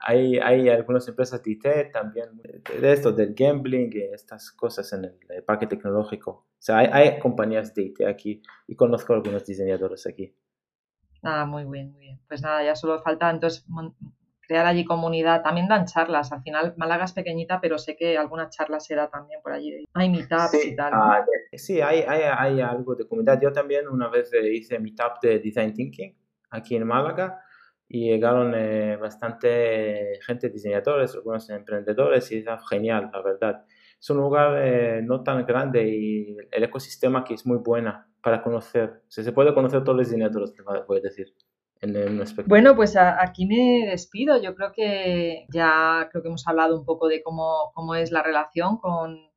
hay, 0.00 0.38
hay 0.38 0.68
algunas 0.68 1.08
empresas 1.08 1.42
de 1.42 1.52
IT 1.52 1.92
también, 1.92 2.26
de 2.80 2.92
esto, 2.92 3.12
del 3.12 3.34
gambling 3.34 3.90
estas 4.12 4.52
cosas 4.52 4.92
en 4.92 5.06
el, 5.06 5.42
parque 5.42 5.66
tecnológico. 5.66 6.30
O 6.30 6.46
sea, 6.58 6.78
hay, 6.78 6.88
hay, 6.92 7.18
compañías 7.18 7.74
de 7.74 7.82
IT 7.82 8.02
aquí 8.02 8.42
y 8.66 8.76
conozco 8.76 9.12
a 9.12 9.16
algunos 9.16 9.46
diseñadores 9.46 10.06
aquí. 10.06 10.34
Ah, 11.26 11.44
muy 11.44 11.64
bien, 11.64 11.92
muy 11.92 12.00
bien. 12.00 12.20
Pues 12.28 12.42
nada, 12.42 12.62
ya 12.64 12.74
solo 12.76 13.00
falta 13.02 13.30
entonces 13.30 13.66
crear 14.46 14.66
allí 14.66 14.84
comunidad. 14.84 15.42
También 15.42 15.68
dan 15.68 15.86
charlas. 15.86 16.32
Al 16.32 16.42
final, 16.42 16.74
Málaga 16.76 17.04
es 17.04 17.12
pequeñita, 17.12 17.60
pero 17.60 17.78
sé 17.78 17.96
que 17.96 18.16
alguna 18.16 18.48
charla 18.48 18.80
se 18.80 18.94
da 18.94 19.08
también 19.08 19.40
por 19.42 19.52
allí. 19.52 19.84
Hay 19.94 20.08
meetups 20.08 20.50
sí, 20.50 20.70
y 20.70 20.76
tal. 20.76 20.92
Ah, 20.94 21.24
sí, 21.52 21.80
hay, 21.80 22.00
hay, 22.06 22.22
hay, 22.22 22.60
algo 22.60 22.94
de 22.94 23.06
comunidad. 23.06 23.40
Yo 23.40 23.52
también 23.52 23.88
una 23.88 24.08
vez 24.08 24.30
hice 24.32 24.78
meetup 24.78 25.20
de 25.20 25.40
Design 25.40 25.74
Thinking 25.74 26.16
aquí 26.50 26.76
en 26.76 26.86
Málaga 26.86 27.40
y 27.88 28.10
llegaron 28.10 28.52
eh, 28.54 28.96
bastante 28.96 30.18
gente, 30.26 30.48
diseñadores, 30.48 31.14
algunos 31.14 31.48
emprendedores 31.50 32.30
y 32.32 32.38
es 32.38 32.46
genial, 32.68 33.10
la 33.12 33.22
verdad. 33.22 33.64
Es 33.98 34.10
un 34.10 34.18
lugar 34.18 34.56
eh, 34.62 35.02
no 35.02 35.22
tan 35.22 35.44
grande 35.46 35.88
y 35.88 36.36
el 36.50 36.64
ecosistema 36.64 37.20
aquí 37.20 37.34
es 37.34 37.46
muy 37.46 37.58
buena 37.58 38.08
para 38.26 38.42
conocer. 38.42 39.04
se 39.06 39.30
puede 39.30 39.54
conocer 39.54 39.84
todos 39.84 39.98
los 39.98 40.08
diseñadores, 40.08 40.52
puedes 40.84 41.04
decir. 41.04 41.32
En, 41.80 41.94
en 41.94 42.24
bueno, 42.46 42.74
pues 42.74 42.96
aquí 42.96 43.46
me 43.46 43.88
despido. 43.88 44.42
Yo 44.42 44.56
creo 44.56 44.72
que 44.72 45.46
ya 45.48 46.08
creo 46.10 46.22
que 46.22 46.28
hemos 46.30 46.48
hablado 46.48 46.76
un 46.76 46.84
poco 46.84 47.06
de 47.06 47.22
cómo, 47.22 47.70
cómo 47.72 47.94
es 47.94 48.10
la 48.10 48.24
relación 48.24 48.78
con, 48.78 49.30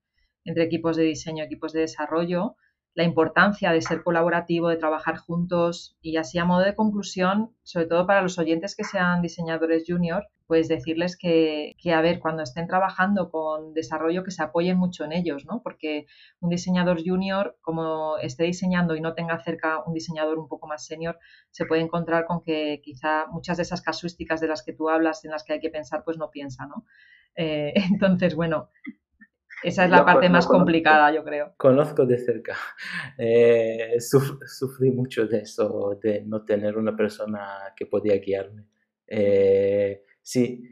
entre 0.43 0.63
equipos 0.63 0.97
de 0.97 1.04
diseño 1.04 1.43
y 1.43 1.45
equipos 1.45 1.71
de 1.71 1.82
desarrollo 1.82 2.56
la 2.93 3.04
importancia 3.04 3.71
de 3.71 3.82
ser 3.82 4.04
colaborativo, 4.04 4.69
de 4.69 4.78
trabajar 4.78 5.17
juntos 5.17 5.97
y 6.02 6.17
así 6.17 6.38
a 6.38 6.45
modo 6.45 6.62
de 6.62 6.75
conclusión, 6.75 7.56
sobre 7.63 7.86
todo 7.88 8.06
para 8.08 8.21
los 8.21 8.38
oyentes 8.38 8.75
que 8.75 8.84
sean 8.84 9.21
diseñadores 9.21 9.84
junior, 9.88 10.28
pues 10.49 10.67
decirles 10.67 11.15
que, 11.15 11.75
a 11.93 12.02
ver, 12.02 12.19
cuando 12.19 12.41
estén 12.41 12.65
trabajando 12.65 13.30
con 13.30 13.75
desarrollo, 13.75 14.23
que 14.23 14.32
se 14.32 14.41
apoyen 14.41 14.78
mucho 14.78 15.04
en 15.04 15.12
ellos, 15.12 15.45
¿no? 15.45 15.62
Porque 15.62 16.08
un 16.39 16.49
diseñador 16.49 17.04
junior, 17.06 17.56
como 17.62 18.17
esté 18.17 18.45
diseñando 18.45 18.95
y 18.95 19.02
no 19.02 19.13
tenga 19.13 19.38
cerca 19.38 19.84
un 19.86 19.93
diseñador 19.93 20.39
un 20.39 20.47
poco 20.47 20.65
más 20.65 20.84
senior, 20.88 21.19
se 21.52 21.67
puede 21.67 21.84
encontrar 21.84 22.25
con 22.25 22.41
que 22.41 22.82
quizá 22.84 23.28
muchas 23.28 23.58
de 23.58 23.63
esas 23.63 23.84
casuísticas 23.84 24.41
de 24.41 24.47
las 24.47 24.63
que 24.63 24.73
tú 24.73 24.89
hablas, 24.89 25.23
en 25.23 25.30
las 25.30 25.43
que 25.43 25.54
hay 25.54 25.60
que 25.60 25.69
pensar, 25.69 26.04
pues 26.04 26.17
no 26.17 26.32
piensa, 26.32 26.65
¿no? 26.65 26.84
Eh, 27.36 27.73
entonces, 27.91 28.34
bueno, 28.34 28.69
esa 29.63 29.86
es 29.86 29.91
la 29.91 30.06
parte 30.06 30.30
más 30.30 30.48
complicada, 30.48 31.13
yo 31.13 31.24
creo. 31.24 31.54
Conozco 31.58 32.06
de 32.06 32.17
cerca. 32.17 32.56
Eh, 33.22 33.98
sufrí 34.00 34.91
mucho 34.91 35.28
de 35.28 35.39
eso, 35.39 36.00
de 36.02 36.22
no 36.22 36.45
tener 36.45 36.78
una 36.78 36.95
persona 36.95 37.74
que 37.76 37.86
podía 37.86 38.15
guiarme. 38.17 38.65
Eh, 39.08 40.04
sí, 40.22 40.63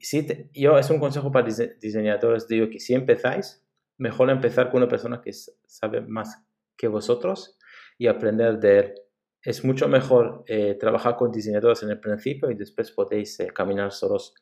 sí 0.00 0.26
yo 0.54 0.78
es 0.78 0.88
un 0.88 0.98
consejo 0.98 1.30
para 1.30 1.46
diseñadores, 1.46 2.48
digo 2.48 2.70
que 2.70 2.80
si 2.80 2.94
empezáis, 2.94 3.62
mejor 3.98 4.30
empezar 4.30 4.70
con 4.70 4.82
una 4.82 4.88
persona 4.88 5.20
que 5.20 5.32
sabe 5.32 6.00
más 6.00 6.42
que 6.76 6.88
vosotros 6.88 7.58
y 7.98 8.06
aprender 8.06 8.58
de 8.58 8.78
él. 8.78 8.94
Es 9.42 9.62
mucho 9.62 9.88
mejor 9.88 10.44
eh, 10.46 10.74
trabajar 10.74 11.16
con 11.16 11.30
diseñadores 11.30 11.82
en 11.82 11.90
el 11.90 12.00
principio 12.00 12.50
y 12.50 12.54
después 12.54 12.90
podéis 12.92 13.36
caminar 13.54 13.92
solos 13.92 14.34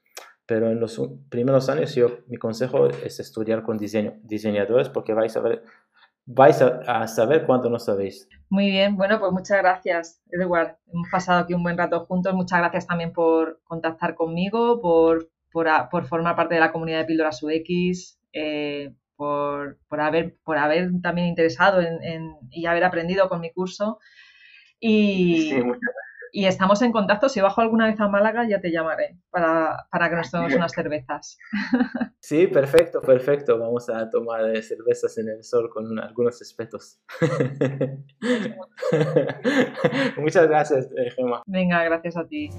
pero 0.48 0.70
en 0.70 0.80
los 0.80 0.98
primeros 1.28 1.68
años 1.68 1.94
yo, 1.94 2.20
mi 2.26 2.38
consejo 2.38 2.88
es 2.88 3.20
estudiar 3.20 3.62
con 3.62 3.76
diseño, 3.76 4.14
diseñadores 4.22 4.88
porque 4.88 5.12
vais 5.12 5.36
a 5.36 5.40
ver, 5.40 5.62
vais 6.24 6.62
a, 6.62 7.06
saber 7.06 7.44
cuánto 7.44 7.68
no 7.68 7.78
sabéis. 7.78 8.26
Muy 8.48 8.70
bien, 8.70 8.96
bueno, 8.96 9.20
pues 9.20 9.30
muchas 9.30 9.58
gracias, 9.58 10.22
Edward. 10.30 10.78
Hemos 10.90 11.08
pasado 11.10 11.40
aquí 11.40 11.52
un 11.52 11.62
buen 11.62 11.76
rato 11.76 12.06
juntos. 12.06 12.32
Muchas 12.32 12.60
gracias 12.60 12.86
también 12.86 13.12
por 13.12 13.60
contactar 13.64 14.14
conmigo, 14.14 14.80
por, 14.80 15.30
por, 15.52 15.68
por 15.90 16.06
formar 16.06 16.34
parte 16.34 16.54
de 16.54 16.60
la 16.60 16.72
comunidad 16.72 17.00
de 17.00 17.04
Píldoras 17.04 17.42
UX, 17.42 18.18
eh, 18.32 18.94
por, 19.16 19.78
por, 19.86 20.00
haber, 20.00 20.38
por 20.44 20.56
haber 20.56 20.90
también 21.02 21.28
interesado 21.28 21.82
en, 21.82 22.36
y 22.50 22.64
haber 22.64 22.84
aprendido 22.84 23.28
con 23.28 23.42
mi 23.42 23.52
curso. 23.52 23.98
Y, 24.80 25.50
sí, 25.50 25.56
muchas 25.56 25.82
gracias 25.82 26.07
y 26.32 26.46
estamos 26.46 26.82
en 26.82 26.92
contacto. 26.92 27.28
Si 27.28 27.40
bajo 27.40 27.60
alguna 27.60 27.86
vez 27.86 28.00
a 28.00 28.08
Málaga, 28.08 28.48
ya 28.48 28.60
te 28.60 28.70
llamaré 28.70 29.18
para, 29.30 29.86
para 29.90 30.08
que 30.08 30.16
nos 30.16 30.30
tomemos 30.30 30.54
unas 30.54 30.72
cervezas. 30.72 31.38
Sí, 32.20 32.46
perfecto, 32.46 33.00
perfecto. 33.00 33.58
Vamos 33.58 33.88
a 33.88 34.10
tomar 34.10 34.54
eh, 34.54 34.62
cervezas 34.62 35.16
en 35.16 35.30
el 35.30 35.42
sol 35.42 35.70
con 35.72 35.98
algunos 35.98 36.42
espetos. 36.42 37.00
Muchas 40.18 40.46
gracias, 40.46 40.90
eh, 40.96 41.10
Gemma. 41.16 41.42
Venga, 41.46 41.82
gracias 41.84 42.18
a 42.18 42.26
ti. 42.26 42.50